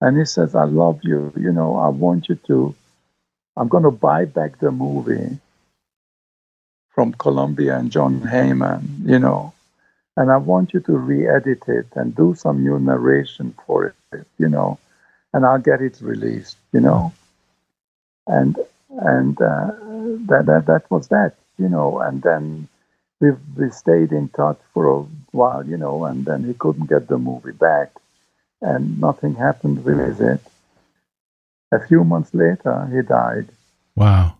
And 0.00 0.18
he 0.18 0.24
says, 0.24 0.54
I 0.54 0.64
love 0.64 1.00
you. 1.02 1.32
You 1.36 1.52
know, 1.52 1.76
I 1.76 1.88
want 1.88 2.28
you 2.28 2.34
to, 2.48 2.74
I'm 3.56 3.68
going 3.68 3.84
to 3.84 3.90
buy 3.90 4.26
back 4.26 4.58
the 4.58 4.70
movie 4.70 5.38
from 6.96 7.12
Columbia 7.12 7.78
and 7.78 7.92
John 7.92 8.20
Heyman, 8.22 9.06
you 9.06 9.18
know, 9.18 9.52
and 10.16 10.30
I 10.30 10.38
want 10.38 10.72
you 10.72 10.80
to 10.80 10.92
re 10.96 11.28
edit 11.28 11.68
it 11.68 11.86
and 11.94 12.16
do 12.16 12.34
some 12.34 12.64
new 12.64 12.78
narration 12.78 13.54
for 13.66 13.94
it, 14.12 14.26
you 14.38 14.48
know, 14.48 14.78
and 15.34 15.44
I'll 15.44 15.58
get 15.58 15.82
it 15.82 16.00
released, 16.00 16.56
you 16.72 16.80
know. 16.80 17.12
And 18.26 18.56
and 18.90 19.40
uh, 19.40 19.72
that, 20.26 20.44
that 20.46 20.64
that 20.66 20.90
was 20.90 21.08
that, 21.08 21.34
you 21.58 21.68
know, 21.68 22.00
and 22.00 22.22
then 22.22 22.68
we 23.20 23.30
we 23.56 23.70
stayed 23.70 24.12
in 24.12 24.28
touch 24.30 24.58
for 24.72 24.86
a 24.86 25.02
while, 25.32 25.66
you 25.66 25.76
know, 25.76 26.04
and 26.04 26.24
then 26.24 26.44
he 26.44 26.54
couldn't 26.54 26.88
get 26.88 27.08
the 27.08 27.18
movie 27.18 27.52
back 27.52 27.92
and 28.60 29.00
nothing 29.00 29.34
happened 29.34 29.84
with 29.84 30.20
it. 30.20 30.40
A 31.72 31.86
few 31.86 32.04
months 32.04 32.32
later, 32.32 32.88
he 32.92 33.02
died. 33.02 33.48
Wow. 33.94 34.38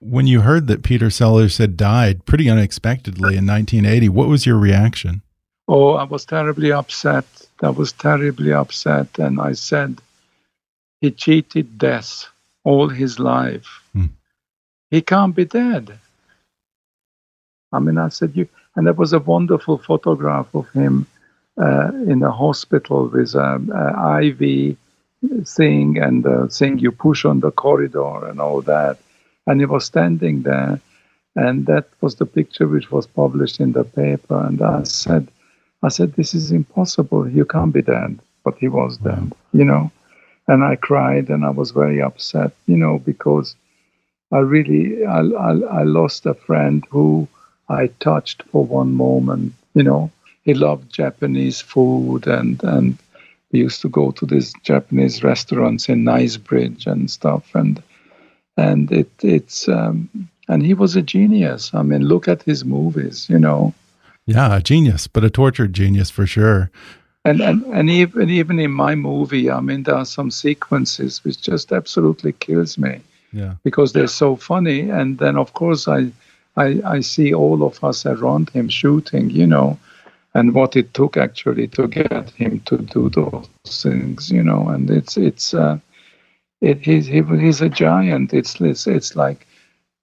When 0.00 0.26
you 0.26 0.42
heard 0.42 0.66
that 0.68 0.82
Peter 0.82 1.10
Sellers 1.10 1.58
had 1.58 1.76
died 1.76 2.26
pretty 2.26 2.48
unexpectedly 2.48 3.36
in 3.36 3.46
1980, 3.46 4.08
what 4.10 4.28
was 4.28 4.46
your 4.46 4.58
reaction? 4.58 5.22
Oh, 5.66 5.94
I 5.94 6.04
was 6.04 6.24
terribly 6.24 6.72
upset. 6.72 7.24
I 7.62 7.70
was 7.70 7.92
terribly 7.92 8.52
upset. 8.52 9.18
And 9.18 9.40
I 9.40 9.52
said, 9.52 10.00
he 11.00 11.10
cheated 11.10 11.78
death 11.78 12.26
all 12.64 12.88
his 12.88 13.18
life. 13.18 13.66
Hmm. 13.92 14.06
He 14.90 15.02
can't 15.02 15.34
be 15.34 15.44
dead. 15.44 15.98
I 17.72 17.78
mean, 17.78 17.98
I 17.98 18.08
said, 18.08 18.32
you, 18.34 18.48
and 18.76 18.86
there 18.86 18.94
was 18.94 19.12
a 19.12 19.18
wonderful 19.18 19.78
photograph 19.78 20.54
of 20.54 20.68
him 20.70 21.06
uh, 21.60 21.90
in 22.06 22.22
a 22.22 22.30
hospital 22.30 23.08
with 23.08 23.34
an 23.34 23.70
IV 24.22 24.76
thing 25.46 25.98
and 25.98 26.22
the 26.24 26.48
thing 26.48 26.78
you 26.78 26.92
push 26.92 27.24
on 27.24 27.40
the 27.40 27.50
corridor 27.50 28.26
and 28.28 28.40
all 28.40 28.60
that. 28.62 28.98
And 29.46 29.60
he 29.60 29.66
was 29.66 29.84
standing 29.84 30.42
there, 30.42 30.80
and 31.36 31.66
that 31.66 31.88
was 32.00 32.16
the 32.16 32.26
picture 32.26 32.66
which 32.66 32.90
was 32.90 33.06
published 33.06 33.60
in 33.60 33.72
the 33.72 33.84
paper. 33.84 34.40
And 34.46 34.62
I 34.62 34.84
said, 34.84 35.28
I 35.82 35.88
said, 35.88 36.14
this 36.14 36.34
is 36.34 36.50
impossible. 36.50 37.28
You 37.28 37.44
can't 37.44 37.72
be 37.72 37.82
dead. 37.82 38.18
But 38.44 38.56
he 38.58 38.68
was 38.68 38.98
dead, 38.98 39.32
you 39.52 39.64
know. 39.64 39.90
And 40.46 40.62
I 40.62 40.76
cried, 40.76 41.30
and 41.30 41.44
I 41.44 41.50
was 41.50 41.70
very 41.70 42.02
upset, 42.02 42.52
you 42.66 42.76
know, 42.76 42.98
because 42.98 43.56
I 44.30 44.38
really 44.38 45.04
I, 45.06 45.20
I, 45.20 45.50
I 45.80 45.82
lost 45.84 46.26
a 46.26 46.34
friend 46.34 46.84
who 46.90 47.28
I 47.68 47.86
touched 48.00 48.42
for 48.50 48.64
one 48.64 48.92
moment, 48.94 49.54
you 49.74 49.82
know 49.82 50.10
he 50.44 50.54
loved 50.54 50.92
Japanese 50.92 51.60
food 51.60 52.26
and 52.26 52.62
and 52.62 52.98
we 53.50 53.60
used 53.60 53.80
to 53.82 53.88
go 53.88 54.10
to 54.12 54.26
these 54.26 54.52
Japanese 54.62 55.22
restaurants 55.22 55.88
in 55.88 56.04
Knightsbridge 56.04 56.86
and 56.86 57.10
stuff 57.10 57.54
and 57.54 57.82
and 58.56 58.92
it 58.92 59.10
it's 59.22 59.68
um, 59.68 60.08
and 60.48 60.64
he 60.64 60.74
was 60.74 60.94
a 60.94 61.02
genius. 61.02 61.70
I 61.72 61.82
mean, 61.82 62.02
look 62.02 62.28
at 62.28 62.42
his 62.42 62.64
movies, 62.64 63.26
you 63.30 63.38
know. 63.38 63.72
Yeah, 64.26 64.56
a 64.56 64.60
genius, 64.60 65.06
but 65.06 65.24
a 65.24 65.30
tortured 65.30 65.72
genius 65.72 66.10
for 66.10 66.26
sure. 66.26 66.70
And 67.24 67.40
and 67.40 67.64
and 67.72 67.88
even 67.88 68.28
even 68.28 68.60
in 68.60 68.70
my 68.70 68.94
movie, 68.94 69.50
I 69.50 69.60
mean, 69.60 69.84
there 69.84 69.94
are 69.94 70.04
some 70.04 70.30
sequences 70.30 71.24
which 71.24 71.40
just 71.40 71.72
absolutely 71.72 72.32
kills 72.32 72.76
me. 72.76 73.00
Yeah. 73.32 73.54
Because 73.64 73.92
they're 73.92 74.06
so 74.06 74.36
funny, 74.36 74.90
and 74.90 75.18
then 75.18 75.36
of 75.36 75.54
course 75.54 75.88
I, 75.88 76.12
I 76.56 76.80
I 76.84 77.00
see 77.00 77.32
all 77.32 77.62
of 77.62 77.82
us 77.82 78.04
around 78.06 78.50
him 78.50 78.68
shooting, 78.68 79.30
you 79.30 79.46
know, 79.46 79.78
and 80.34 80.54
what 80.54 80.76
it 80.76 80.92
took 80.92 81.16
actually 81.16 81.68
to 81.68 81.88
get 81.88 82.30
him 82.30 82.60
to 82.66 82.76
do 82.78 83.08
those 83.08 83.48
things, 83.66 84.30
you 84.30 84.42
know. 84.42 84.68
And 84.68 84.90
it's 84.90 85.16
it's 85.16 85.54
uh, 85.54 85.78
it, 86.60 86.84
he's 86.84 87.06
he, 87.06 87.22
he's 87.22 87.62
a 87.62 87.68
giant. 87.68 88.34
It's, 88.34 88.60
it's 88.60 88.86
it's 88.86 89.16
like 89.16 89.46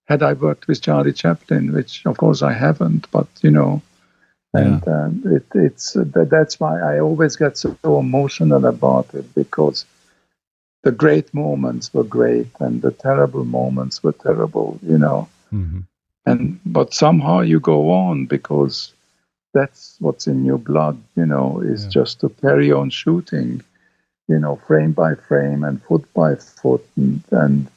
had 0.06 0.24
I 0.24 0.34
worked 0.34 0.68
with 0.68 0.82
Charlie 0.82 1.14
Chaplin, 1.14 1.72
which 1.72 2.06
of 2.06 2.18
course 2.18 2.42
I 2.42 2.54
haven't, 2.54 3.10
but 3.12 3.28
you 3.42 3.52
know, 3.52 3.82
and 4.54 4.84
yeah. 4.86 5.04
um, 5.06 5.24
it, 5.26 5.46
it's 5.56 5.96
uh, 5.96 6.04
that's 6.30 6.60
why 6.60 6.80
I 6.80 7.00
always 7.00 7.36
get 7.36 7.58
so 7.58 7.76
emotional 7.84 8.66
about 8.66 9.14
it 9.14 9.34
because 9.34 9.86
the 10.84 10.92
great 10.92 11.34
moments 11.34 11.94
were 11.94 12.04
great 12.04 12.48
and 12.60 12.82
the 12.82 12.92
terrible 12.92 13.46
moments 13.46 14.04
were 14.04 14.14
terrible, 14.14 14.80
you 14.82 14.98
know. 14.98 15.30
Mm-hmm. 15.54 15.82
And 16.26 16.60
but 16.66 16.94
somehow 16.94 17.40
you 17.42 17.60
go 17.60 17.92
on 17.92 18.26
because 18.26 18.94
that's 19.54 19.96
what's 20.00 20.28
in 20.28 20.46
your 20.46 20.58
blood, 20.58 21.02
you 21.16 21.26
know, 21.26 21.62
is 21.62 21.84
yeah. 21.84 21.90
just 21.90 22.20
to 22.22 22.30
carry 22.30 22.72
on 22.72 22.90
shooting, 22.90 23.62
you 24.28 24.40
know, 24.40 24.56
frame 24.68 24.92
by 24.92 25.16
frame 25.16 25.64
and 25.64 25.82
foot 25.84 26.06
by 26.14 26.36
foot, 26.36 26.86
and 26.96 27.24
and, 27.32 27.68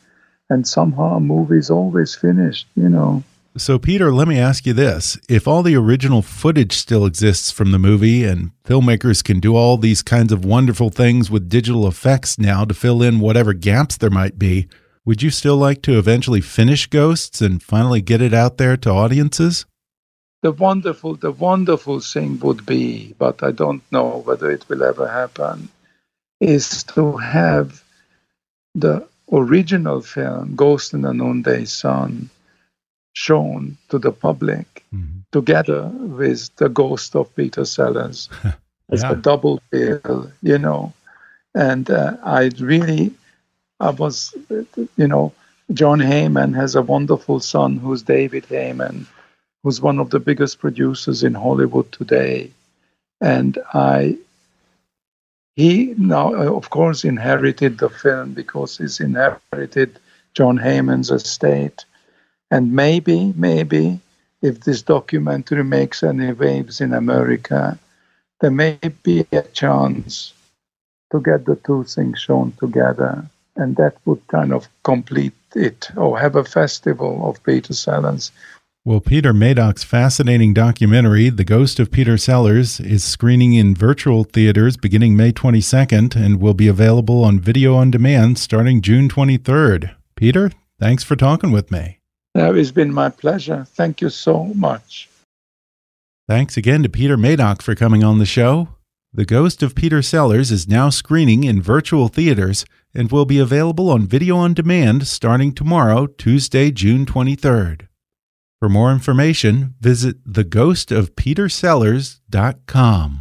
and 0.51 0.67
somehow 0.67 1.17
a 1.17 1.21
movie's 1.21 1.71
always 1.71 2.15
finished, 2.15 2.67
you 2.77 2.89
know. 2.89 3.23
So, 3.57 3.79
Peter, 3.79 4.13
let 4.13 4.27
me 4.27 4.39
ask 4.39 4.67
you 4.67 4.73
this. 4.73 5.17
If 5.29 5.47
all 5.47 5.63
the 5.63 5.77
original 5.77 6.23
footage 6.23 6.73
still 6.73 7.07
exists 7.07 7.53
from 7.53 7.71
the 7.71 7.79
movie 7.79 8.25
and 8.25 8.51
filmmakers 8.65 9.23
can 9.23 9.39
do 9.39 9.55
all 9.55 9.77
these 9.77 10.03
kinds 10.03 10.33
of 10.33 10.45
wonderful 10.45 10.91
things 10.91 11.31
with 11.31 11.49
digital 11.49 11.87
effects 11.87 12.39
now 12.39 12.65
to 12.65 12.75
fill 12.75 13.01
in 13.01 13.21
whatever 13.21 13.53
gaps 13.53 13.97
there 13.97 14.11
might 14.11 14.39
be, 14.39 14.67
would 15.05 15.23
you 15.23 15.31
still 15.31 15.57
like 15.57 15.83
to 15.83 15.99
eventually 15.99 16.41
finish 16.41 16.87
Ghosts 16.89 17.41
and 17.41 17.63
finally 17.63 18.01
get 18.01 18.21
it 18.21 18.35
out 18.35 18.59
there 18.59 18.77
to 18.79 18.91
audiences? 18.91 19.67
the 20.45 20.53
wonderful 20.53 21.17
the 21.17 21.33
wonderful 21.33 22.01
thing 22.01 22.39
would 22.41 22.67
be, 22.67 23.15
but 23.19 23.43
I 23.43 23.51
don't 23.51 23.83
know 23.91 24.23
whether 24.27 24.51
it 24.51 24.69
will 24.69 24.83
ever 24.83 25.09
happen, 25.09 25.71
is 26.39 26.85
to 26.95 27.17
have 27.17 27.83
the 28.75 29.09
original 29.33 30.03
film, 30.03 30.55
Ghost 30.55 30.93
in 30.93 31.01
the 31.01 31.15
Noonday 31.15 31.65
Sun, 31.65 32.29
shown 33.15 33.79
to 33.89 33.99
the 33.99 34.13
public 34.13 34.85
mm-hmm. 34.95 35.21
together 35.33 35.87
with 35.87 36.55
the 36.57 36.69
ghost 36.69 37.17
of 37.17 37.35
Peter 37.35 37.65
Sellers. 37.65 38.29
It's 38.91 39.03
yeah. 39.03 39.13
a 39.13 39.17
double 39.17 39.63
bill, 39.71 40.31
you 40.43 40.59
know. 40.59 40.93
And 41.55 41.89
uh, 41.89 42.17
I 42.23 42.51
really, 42.59 43.15
I 43.81 43.91
was, 43.91 44.35
you 44.97 45.09
know, 45.09 45.33
John 45.73 46.01
Heyman 46.01 46.55
has 46.57 46.75
a 46.75 46.83
wonderful 46.83 47.41
son 47.41 47.77
who's 47.77 48.03
David 48.03 48.45
Heyman, 48.45 49.07
who's 49.63 49.81
one 49.81 49.99
of 49.99 50.11
the 50.11 50.21
biggest 50.21 50.59
producers 50.59 51.23
in 51.23 51.35
Hollywood 51.35 51.91
today. 51.93 52.51
And 53.21 53.57
I, 53.73 54.19
he 55.57 55.95
now, 55.97 56.35
uh, 56.35 56.53
of 56.53 56.69
course, 56.71 57.05
inherited 57.05 57.79
the 57.79 57.89
film 57.89 58.35
because 58.35 58.77
he's 58.77 58.99
inherited 58.99 59.99
John 60.35 60.59
Heyman's 60.59 61.13
estate. 61.13 61.85
And 62.51 62.73
maybe, 62.73 63.33
maybe, 63.37 64.01
if 64.43 64.61
this 64.61 64.83
documentary 64.83 65.65
makes 65.65 66.03
any 66.03 66.33
waves 66.33 66.81
in 66.81 66.93
America, 66.93 67.79
there 68.41 68.51
may 68.51 68.79
be 69.03 69.27
a 69.33 69.43
chance 69.43 70.33
to 71.11 71.21
get 71.21 71.47
the 71.47 71.57
two 71.57 71.85
things 71.85 72.21
shown 72.21 72.53
together. 72.61 73.25
And 73.57 73.77
that 73.77 73.97
would 74.05 74.27
kind 74.29 74.53
of 74.53 74.69
complete 74.83 75.33
it, 75.55 75.89
or 75.97 76.19
have 76.19 76.37
a 76.37 76.45
festival 76.45 77.29
of 77.29 77.43
Peter 77.43 77.73
Sellers 77.73 78.33
well, 78.87 79.01
Peter 79.01 79.33
Medak's 79.33 79.83
fascinating 79.83 80.53
documentary, 80.53 81.31
The 81.31 81.43
Ghost 81.43 81.81
of 81.81 81.91
Peter 81.91 82.19
Sellers, 82.19 82.81
is 82.81 83.03
screening 83.03 83.55
in 83.55 83.75
virtual 83.75 84.25
theaters 84.25 84.77
beginning 84.77 85.17
May 85.17 85.33
22nd 85.33 86.15
and 86.15 86.39
will 86.39 86.53
be 86.53 86.69
available 86.69 87.25
on 87.25 87.41
video 87.41 87.77
on 87.77 87.91
demand 87.91 88.39
starting 88.39 88.83
June 88.83 89.09
23rd. 89.09 89.95
Peter, 90.17 90.51
thanks 90.79 91.03
for 91.03 91.17
talking 91.17 91.51
with 91.51 91.71
me. 91.71 92.01
It's 92.35 92.71
been 92.71 92.93
my 92.93 93.11
pleasure. 93.11 93.67
Thank 93.75 94.01
you 94.01 94.11
so 94.11 94.45
much. 94.45 95.09
Thanks 96.27 96.57
again 96.57 96.83
to 96.83 96.89
Peter 96.89 97.17
Medak 97.17 97.63
for 97.63 97.75
coming 97.75 98.03
on 98.03 98.19
the 98.19 98.27
show. 98.27 98.69
The 99.13 99.25
Ghost 99.25 99.63
of 99.63 99.77
Peter 99.77 100.03
Sellers 100.03 100.51
is 100.51 100.67
now 100.67 100.91
screening 100.91 101.45
in 101.45 101.63
virtual 101.63 102.09
theaters 102.09 102.65
and 102.93 103.13
will 103.13 103.27
be 103.27 103.39
available 103.39 103.91
on 103.91 104.07
video 104.07 104.37
on 104.37 104.55
demand 104.55 105.07
starting 105.07 105.53
tomorrow, 105.53 106.07
Tuesday, 106.07 106.73
June 106.73 107.07
23rd. 107.07 107.87
For 108.59 108.69
more 108.69 108.91
information, 108.91 109.75
visit 109.81 110.25
theghostofpetersellers.com. 110.25 113.21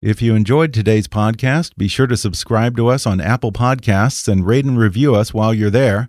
If 0.00 0.22
you 0.22 0.36
enjoyed 0.36 0.72
today's 0.72 1.08
podcast, 1.08 1.76
be 1.76 1.88
sure 1.88 2.06
to 2.06 2.16
subscribe 2.16 2.76
to 2.76 2.86
us 2.86 3.04
on 3.04 3.20
Apple 3.20 3.50
Podcasts 3.50 4.28
and 4.28 4.46
rate 4.46 4.64
and 4.64 4.78
review 4.78 5.16
us 5.16 5.34
while 5.34 5.52
you're 5.52 5.70
there. 5.70 6.08